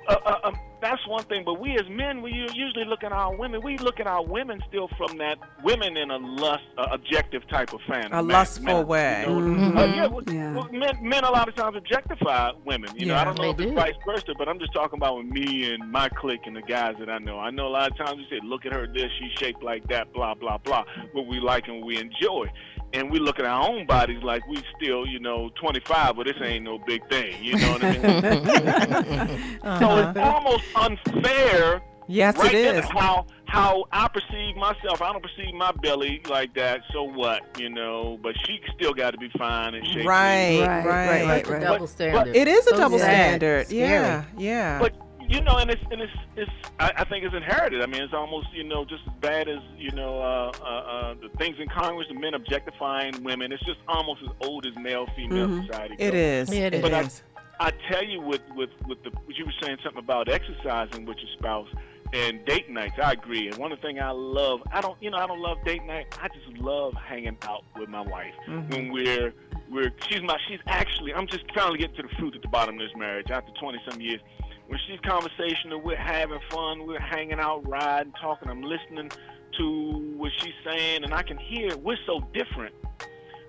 uh, 0.07 0.15
uh, 0.25 0.51
that's 0.81 1.05
one 1.07 1.23
thing. 1.25 1.43
But 1.45 1.59
we 1.59 1.75
as 1.77 1.87
men, 1.89 2.21
we 2.21 2.31
usually 2.31 2.85
look 2.85 3.03
at 3.03 3.11
our 3.11 3.35
women. 3.35 3.61
We 3.63 3.77
look 3.77 3.99
at 3.99 4.07
our 4.07 4.23
women 4.23 4.61
still 4.67 4.89
from 4.97 5.17
that 5.17 5.37
women 5.63 5.97
in 5.97 6.11
a 6.11 6.17
lust, 6.17 6.63
uh, 6.77 6.87
objective 6.91 7.47
type 7.49 7.73
of 7.73 7.79
fan. 7.87 8.09
A 8.11 8.21
lustful 8.21 8.83
way. 8.83 9.25
You 9.27 9.39
know, 9.39 9.57
Mhm. 9.57 9.77
uh, 9.77 9.95
yeah, 9.95 10.05
well, 10.07 10.23
Yeah. 10.27 10.53
well, 10.53 10.69
men, 10.71 10.97
men 11.01 11.23
a 11.23 11.31
lot 11.31 11.47
of 11.47 11.55
times 11.55 11.75
objectify 11.75 12.51
women. 12.65 12.89
You 12.95 13.07
know, 13.07 13.13
Yeah. 13.15 13.21
I 13.21 13.25
don't 13.25 13.37
know 13.37 13.53
They 13.53 13.63
if 13.65 13.69
it's 13.71 13.81
vice 13.81 13.95
versa, 14.05 14.33
but 14.37 14.47
I'm 14.47 14.59
just 14.59 14.73
talking 14.73 14.97
about 14.97 15.17
with 15.17 15.27
me 15.27 15.73
and 15.73 15.91
my 15.91 16.09
clique 16.09 16.45
and 16.45 16.55
the 16.55 16.61
guys 16.61 16.95
that 16.99 17.09
I 17.09 17.17
know. 17.19 17.39
I 17.39 17.49
know 17.49 17.67
a 17.67 17.69
lot 17.69 17.91
of 17.91 17.97
times 17.97 18.17
we 18.17 18.27
say, 18.29 18.39
look 18.43 18.65
at 18.65 18.73
her 18.73 18.87
this, 18.87 19.11
she's 19.19 19.31
shaped 19.39 19.63
like 19.63 19.87
that, 19.87 20.13
blah, 20.13 20.33
blah, 20.35 20.57
blah, 20.57 20.83
what 21.13 21.27
we 21.27 21.39
like 21.39 21.67
and 21.67 21.83
we 21.83 21.99
enjoy. 21.99 22.47
And 22.93 23.11
we 23.11 23.19
look 23.19 23.37
at 23.39 23.45
our 23.45 23.67
own 23.69 23.85
bodies 23.85 24.23
like 24.23 24.47
we 24.47 24.57
still, 24.77 25.05
you 25.05 25.19
know, 25.19 25.49
25, 25.59 26.15
but 26.15 26.25
this 26.25 26.35
ain't 26.41 26.63
no 26.63 26.79
big 26.87 27.07
thing. 27.09 27.35
You 27.43 27.57
know 27.57 27.71
what 27.73 27.83
I 27.83 27.91
mean? 27.91 27.99
So 29.61 29.67
Uh-huh. 29.67 30.09
it's 30.15 30.19
almost 30.19 30.63
unfair 30.75 31.81
Yes, 32.09 32.37
right 32.37 32.53
it 32.53 32.63
there, 32.63 32.79
is. 32.79 32.85
how 32.89 33.25
how 33.47 33.83
I 33.91 34.07
perceive 34.07 34.55
myself. 34.55 35.01
I 35.01 35.11
don't 35.11 35.21
perceive 35.21 35.53
my 35.53 35.71
belly 35.81 36.21
like 36.29 36.53
that. 36.55 36.81
So 36.93 37.03
what, 37.03 37.41
you 37.59 37.69
know? 37.69 38.17
But 38.23 38.35
she 38.45 38.59
still 38.75 38.93
got 38.93 39.11
to 39.11 39.17
be 39.17 39.29
fine 39.37 39.73
and 39.75 39.85
shapely. 39.87 40.05
Right, 40.05 40.59
Right, 40.61 40.85
right, 40.85 41.25
right, 41.27 41.39
It's 41.39 41.49
a 41.49 41.53
right. 41.53 41.61
double 41.61 41.79
But- 41.79 41.89
standard. 41.89 42.35
It 42.35 42.47
is 42.47 42.65
a 42.67 42.69
So 42.71 42.77
double 42.77 42.99
sad. 42.99 43.05
standard. 43.07 43.67
Scary. 43.67 43.79
Yeah, 43.89 44.23
yeah. 44.37 44.79
But 44.79 44.95
you 45.27 45.41
know, 45.41 45.57
and 45.57 45.69
it's 45.69 45.81
and 45.91 46.01
it's 46.01 46.13
it's. 46.35 46.51
I, 46.79 46.91
I 46.97 47.03
think 47.05 47.25
it's 47.25 47.35
inherited. 47.35 47.81
I 47.81 47.85
mean, 47.85 48.01
it's 48.01 48.13
almost 48.13 48.47
you 48.53 48.63
know 48.63 48.85
just 48.85 49.03
as 49.07 49.13
bad 49.19 49.47
as 49.47 49.59
you 49.77 49.91
know 49.91 50.19
uh, 50.21 50.51
uh, 50.61 50.65
uh, 50.65 51.13
the 51.15 51.29
things 51.37 51.57
in 51.59 51.67
Congress, 51.69 52.07
the 52.09 52.19
men 52.19 52.33
objectifying 52.33 53.23
women. 53.23 53.51
It's 53.51 53.63
just 53.65 53.79
almost 53.87 54.21
as 54.23 54.29
old 54.41 54.65
as 54.65 54.75
male 54.75 55.07
female 55.15 55.61
society. 55.63 55.95
It 55.99 56.11
goes. 56.11 56.49
is. 56.49 56.55
Yeah, 56.55 56.65
it 56.67 56.73
it 56.75 56.81
But 56.81 56.93
I, 56.93 57.01
is. 57.01 57.23
I 57.59 57.71
tell 57.91 58.03
you, 58.03 58.21
with 58.21 58.41
with 58.55 58.69
with 58.87 59.03
the 59.03 59.11
you 59.27 59.45
were 59.45 59.53
saying 59.61 59.77
something 59.83 60.03
about 60.03 60.29
exercising 60.29 61.05
with 61.05 61.17
your 61.17 61.29
spouse 61.37 61.67
and 62.13 62.45
date 62.45 62.69
nights. 62.69 62.95
I 63.01 63.11
agree. 63.13 63.47
And 63.47 63.57
one 63.57 63.71
of 63.71 63.81
the 63.81 63.87
things 63.87 63.99
I 64.01 64.11
love, 64.11 64.61
I 64.71 64.79
don't, 64.81 65.01
you 65.01 65.11
know, 65.11 65.17
I 65.17 65.27
don't 65.27 65.41
love 65.41 65.57
date 65.65 65.83
night. 65.85 66.17
I 66.21 66.27
just 66.29 66.57
love 66.57 66.93
hanging 66.93 67.37
out 67.43 67.63
with 67.77 67.89
my 67.89 68.01
wife 68.01 68.33
when 68.69 68.91
we're 68.91 69.33
we're. 69.69 69.91
She's 70.07 70.21
my. 70.21 70.37
She's 70.47 70.59
actually. 70.67 71.13
I'm 71.13 71.27
just 71.27 71.43
finally 71.53 71.79
getting 71.79 71.95
to 71.97 72.03
the 72.03 72.15
fruit 72.17 72.35
at 72.35 72.41
the 72.41 72.47
bottom 72.47 72.75
of 72.75 72.81
this 72.81 72.95
marriage 72.95 73.29
after 73.31 73.51
20 73.59 73.79
some 73.89 73.99
years. 74.01 74.21
When 74.67 74.79
she's 74.87 74.99
conversational, 75.01 75.79
we're 75.81 75.95
having 75.95 76.39
fun. 76.51 76.85
We're 76.85 76.99
hanging 76.99 77.39
out, 77.39 77.67
riding, 77.67 78.11
talking. 78.19 78.49
I'm 78.49 78.61
listening 78.63 79.09
to 79.57 80.13
what 80.17 80.31
she's 80.39 80.53
saying, 80.65 81.03
and 81.03 81.13
I 81.13 81.23
can 81.23 81.37
hear 81.37 81.75
we're 81.77 81.97
so 82.05 82.19
different 82.33 82.75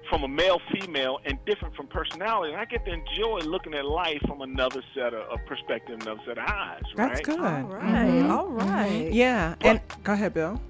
from 0.08 0.22
a 0.22 0.28
male 0.28 0.60
female 0.72 1.18
and 1.26 1.38
different 1.44 1.74
from 1.74 1.86
personality. 1.88 2.52
And 2.52 2.60
I 2.60 2.64
get 2.64 2.84
to 2.86 2.92
enjoy 2.92 3.40
looking 3.40 3.74
at 3.74 3.84
life 3.84 4.20
from 4.26 4.40
another 4.40 4.82
set 4.94 5.12
of, 5.12 5.20
of 5.28 5.38
perspective, 5.46 5.98
another 6.00 6.20
set 6.24 6.38
of 6.38 6.44
eyes. 6.48 6.82
That's 6.96 7.20
good. 7.20 7.38
All 7.38 7.44
right. 7.64 7.84
Mhm. 8.08 8.30
All 8.30 8.46
right. 8.48 9.08
Yeah. 9.12 9.56
And 9.60 9.80
go 10.04 10.12
ahead, 10.12 10.32
Bill. 10.34 10.60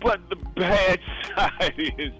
But 0.00 0.20
the 0.30 0.36
bad 0.56 0.98
side 1.36 1.74
is 1.76 2.12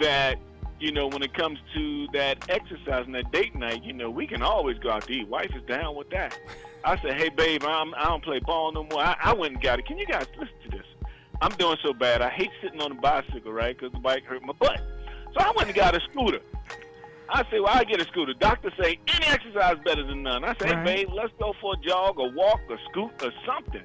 that 0.00 0.36
you 0.80 0.90
know 0.90 1.06
when 1.06 1.22
it 1.22 1.34
comes 1.34 1.58
to 1.74 2.08
that 2.14 2.48
exercise 2.48 3.04
and 3.04 3.14
that 3.14 3.30
date 3.30 3.54
night, 3.54 3.84
you 3.84 3.92
know 3.92 4.10
we 4.10 4.26
can 4.26 4.42
always 4.42 4.78
go 4.78 4.90
out 4.90 5.02
to 5.06 5.12
eat. 5.12 5.28
Wife 5.28 5.50
is 5.54 5.62
down 5.68 5.94
with 5.94 6.08
that. 6.10 6.36
I 6.84 7.00
said, 7.02 7.14
hey 7.14 7.28
babe, 7.28 7.62
I'm, 7.64 7.94
I 7.94 8.04
don't 8.04 8.24
play 8.24 8.38
ball 8.40 8.72
no 8.72 8.84
more. 8.84 9.00
I, 9.00 9.16
I 9.22 9.32
went 9.34 9.54
and 9.54 9.62
got 9.62 9.78
it. 9.78 9.86
Can 9.86 9.98
you 9.98 10.06
guys 10.06 10.26
listen 10.38 10.54
to 10.64 10.76
this? 10.76 10.86
I'm 11.42 11.52
doing 11.52 11.76
so 11.82 11.92
bad. 11.92 12.22
I 12.22 12.30
hate 12.30 12.50
sitting 12.62 12.80
on 12.80 12.92
a 12.92 12.94
bicycle, 12.96 13.52
right? 13.52 13.76
Because 13.76 13.92
the 13.92 13.98
bike 13.98 14.24
hurt 14.24 14.42
my 14.42 14.52
butt. 14.52 14.80
So 15.34 15.40
I 15.40 15.52
went 15.56 15.68
and 15.68 15.74
got 15.76 15.94
a 15.94 16.00
scooter. 16.10 16.40
I 17.32 17.44
say, 17.50 17.60
well, 17.60 17.68
I 17.72 17.84
get 17.84 18.00
a 18.00 18.04
scooter. 18.06 18.34
Doctor 18.34 18.72
say 18.80 18.98
any 19.06 19.26
exercise 19.26 19.76
better 19.84 20.04
than 20.04 20.22
none. 20.22 20.44
I 20.44 20.54
say, 20.54 20.66
hey, 20.68 20.74
Right. 20.74 20.84
babe, 20.84 21.08
let's 21.14 21.32
go 21.38 21.54
for 21.60 21.74
a 21.74 21.88
jog 21.88 22.18
or 22.18 22.30
walk 22.32 22.60
or 22.68 22.78
scoot 22.90 23.12
or 23.22 23.32
something. 23.46 23.82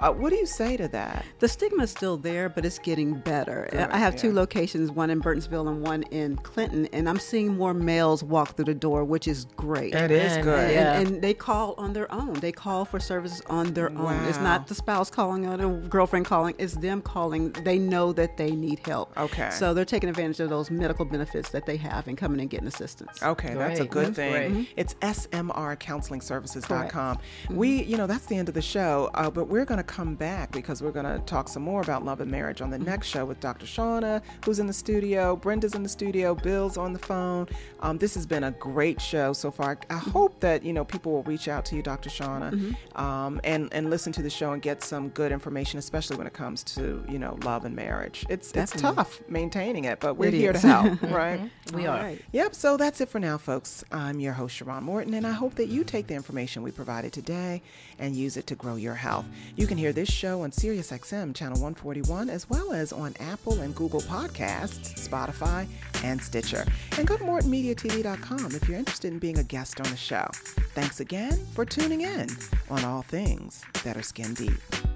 Uh, 0.00 0.12
what 0.12 0.28
do 0.30 0.36
you 0.36 0.44
say 0.46 0.76
to 0.76 0.88
that? 0.88 1.24
The 1.38 1.48
stigma 1.48 1.84
is 1.84 1.90
still 1.90 2.18
there, 2.18 2.48
but 2.50 2.66
it's 2.66 2.78
getting 2.78 3.14
better. 3.14 3.66
Good, 3.72 3.80
I 3.80 3.96
have 3.96 4.14
two 4.14 4.30
locations, 4.32 4.90
one 4.90 5.08
in 5.08 5.22
Burtonsville 5.22 5.68
and 5.68 5.80
one 5.82 6.02
in 6.04 6.36
Clinton, 6.36 6.86
and 6.92 7.08
I'm 7.08 7.18
seeing 7.18 7.56
more 7.56 7.72
males 7.72 8.22
walk 8.22 8.56
through 8.56 8.66
the 8.66 8.74
door, 8.74 9.04
which 9.04 9.26
is 9.26 9.46
great. 9.56 9.94
It 9.94 10.10
is 10.10 10.34
And- 10.34 10.44
good. 10.44 10.58
And, 10.60 10.72
Yeah. 10.72 10.98
and 10.98 11.22
they 11.22 11.32
call 11.32 11.74
on 11.78 11.94
their 11.94 12.12
own. 12.12 12.34
They 12.34 12.52
call 12.52 12.84
for 12.84 13.00
services 13.00 13.40
on 13.46 13.72
their 13.72 13.90
own. 13.96 14.22
It's 14.24 14.38
not 14.38 14.66
the 14.66 14.74
spouse 14.74 15.08
calling 15.10 15.46
or 15.46 15.56
the 15.56 15.68
girlfriend 15.88 16.26
calling. 16.26 16.54
It's 16.58 16.74
them 16.74 17.00
calling. 17.00 17.52
They 17.64 17.78
know 17.78 18.12
that 18.12 18.36
they 18.36 18.50
need 18.50 18.80
help. 18.86 19.16
Okay. 19.16 19.48
So 19.50 19.72
they're 19.72 19.86
taking 19.86 20.10
advantage 20.10 20.40
of 20.40 20.50
those 20.50 20.70
medical 20.70 21.06
benefits 21.06 21.48
that 21.50 21.64
they 21.64 21.78
have 21.78 22.06
and 22.06 22.18
coming 22.18 22.40
and 22.40 22.50
getting 22.50 22.68
assistance. 22.68 23.22
Okay, 23.22 23.54
that's 23.54 23.80
a 23.80 23.86
Great, 23.86 23.90
good 23.90 24.06
that's 24.14 24.16
thing. 24.16 24.52
great. 24.52 24.68
It's 24.76 24.92
smrcounselingservices.com. 24.96 27.18
We, 27.50 27.82
you 27.84 27.96
know, 27.96 28.06
that's 28.06 28.26
the 28.26 28.36
end 28.36 28.48
of 28.48 28.54
the 28.54 28.62
show, 28.62 29.10
uh, 29.14 29.30
but 29.30 29.48
we're 29.48 29.64
going 29.64 29.78
to 29.78 29.84
come 29.86 30.14
back 30.14 30.52
because 30.52 30.82
we're 30.82 30.90
going 30.92 31.06
to 31.06 31.18
talk 31.26 31.48
some 31.48 31.62
more 31.62 31.80
about 31.80 32.04
love 32.04 32.20
and 32.20 32.30
marriage 32.30 32.60
on 32.60 32.70
the 32.70 32.78
next 32.78 33.08
show 33.08 33.24
with 33.24 33.40
Dr. 33.40 33.66
Shauna, 33.66 34.22
who's 34.44 34.58
in 34.58 34.66
the 34.66 34.72
studio, 34.72 35.36
Brenda's 35.36 35.74
in 35.74 35.82
the 35.82 35.88
studio, 35.88 36.34
Bill's 36.34 36.76
on 36.76 36.92
the 36.92 36.98
phone. 36.98 37.48
Um, 37.80 37.98
this 37.98 38.14
has 38.14 38.26
been 38.26 38.44
a 38.44 38.50
great 38.52 39.00
show 39.00 39.32
so 39.32 39.50
far. 39.50 39.78
I 39.90 39.98
hope 39.98 40.40
that, 40.40 40.64
you 40.64 40.72
know, 40.72 40.84
people 40.84 41.12
will 41.12 41.22
reach 41.24 41.48
out 41.48 41.64
to 41.66 41.76
you, 41.76 41.82
Dr. 41.82 42.10
Shauna, 42.10 42.74
um, 42.98 43.40
and, 43.44 43.72
and 43.72 43.90
listen 43.90 44.12
to 44.14 44.22
the 44.22 44.30
show 44.30 44.52
and 44.52 44.60
get 44.62 44.82
some 44.82 45.08
good 45.10 45.32
information, 45.32 45.78
especially 45.78 46.16
when 46.16 46.26
it 46.26 46.32
comes 46.32 46.62
to, 46.64 47.04
you 47.08 47.18
know, 47.18 47.38
love 47.44 47.64
and 47.64 47.74
marriage. 47.76 48.26
It's, 48.28 48.52
it's 48.52 48.72
tough 48.72 49.20
maintaining 49.28 49.84
it, 49.84 50.00
but 50.00 50.14
we're 50.14 50.28
It 50.28 50.34
here 50.34 50.52
is. 50.52 50.60
to 50.62 50.66
help, 50.68 51.02
right? 51.02 51.40
We 51.72 51.86
All 51.86 51.96
are. 51.96 52.00
right. 52.02 52.22
Yep, 52.32 52.54
so 52.54 52.76
that's 52.76 53.00
it 53.00 53.08
for 53.08 53.18
now, 53.20 53.38
folks. 53.38 53.84
I'm 53.92 54.20
your 54.20 54.32
host, 54.34 54.56
Sharon 54.56 54.84
Morton, 54.84 55.14
and 55.14 55.26
I 55.26 55.32
hope 55.32 55.54
that 55.56 55.68
you 55.68 55.84
take 55.84 56.06
the 56.06 56.14
information 56.14 56.62
we 56.62 56.70
provided 56.70 57.12
today 57.12 57.62
and 57.98 58.14
use 58.14 58.36
it 58.36 58.46
to 58.48 58.54
grow 58.54 58.76
your 58.76 58.94
health. 58.94 59.26
You 59.56 59.66
can 59.76 59.82
hear 59.82 59.92
this 59.92 60.10
show 60.10 60.40
on 60.40 60.50
SiriusXM 60.50 61.34
Channel 61.34 61.60
141, 61.60 62.30
as 62.30 62.48
well 62.48 62.72
as 62.72 62.94
on 62.94 63.14
Apple 63.20 63.60
and 63.60 63.74
Google 63.74 64.00
Podcasts, 64.00 65.06
Spotify, 65.06 65.68
and 66.02 66.22
Stitcher. 66.22 66.64
And 66.96 67.06
go 67.06 67.18
to 67.18 67.22
MortonMediaTV.com 67.22 68.54
if 68.54 68.66
you're 68.66 68.78
interested 68.78 69.12
in 69.12 69.18
being 69.18 69.36
a 69.36 69.44
guest 69.44 69.78
on 69.78 69.90
the 69.90 69.96
show. 69.96 70.26
Thanks 70.74 71.00
again 71.00 71.38
for 71.52 71.66
tuning 71.66 72.00
in 72.00 72.26
on 72.70 72.84
All 72.84 73.02
Things 73.02 73.62
That 73.84 73.98
Are 73.98 74.02
Skin 74.02 74.32
Deep. 74.32 74.95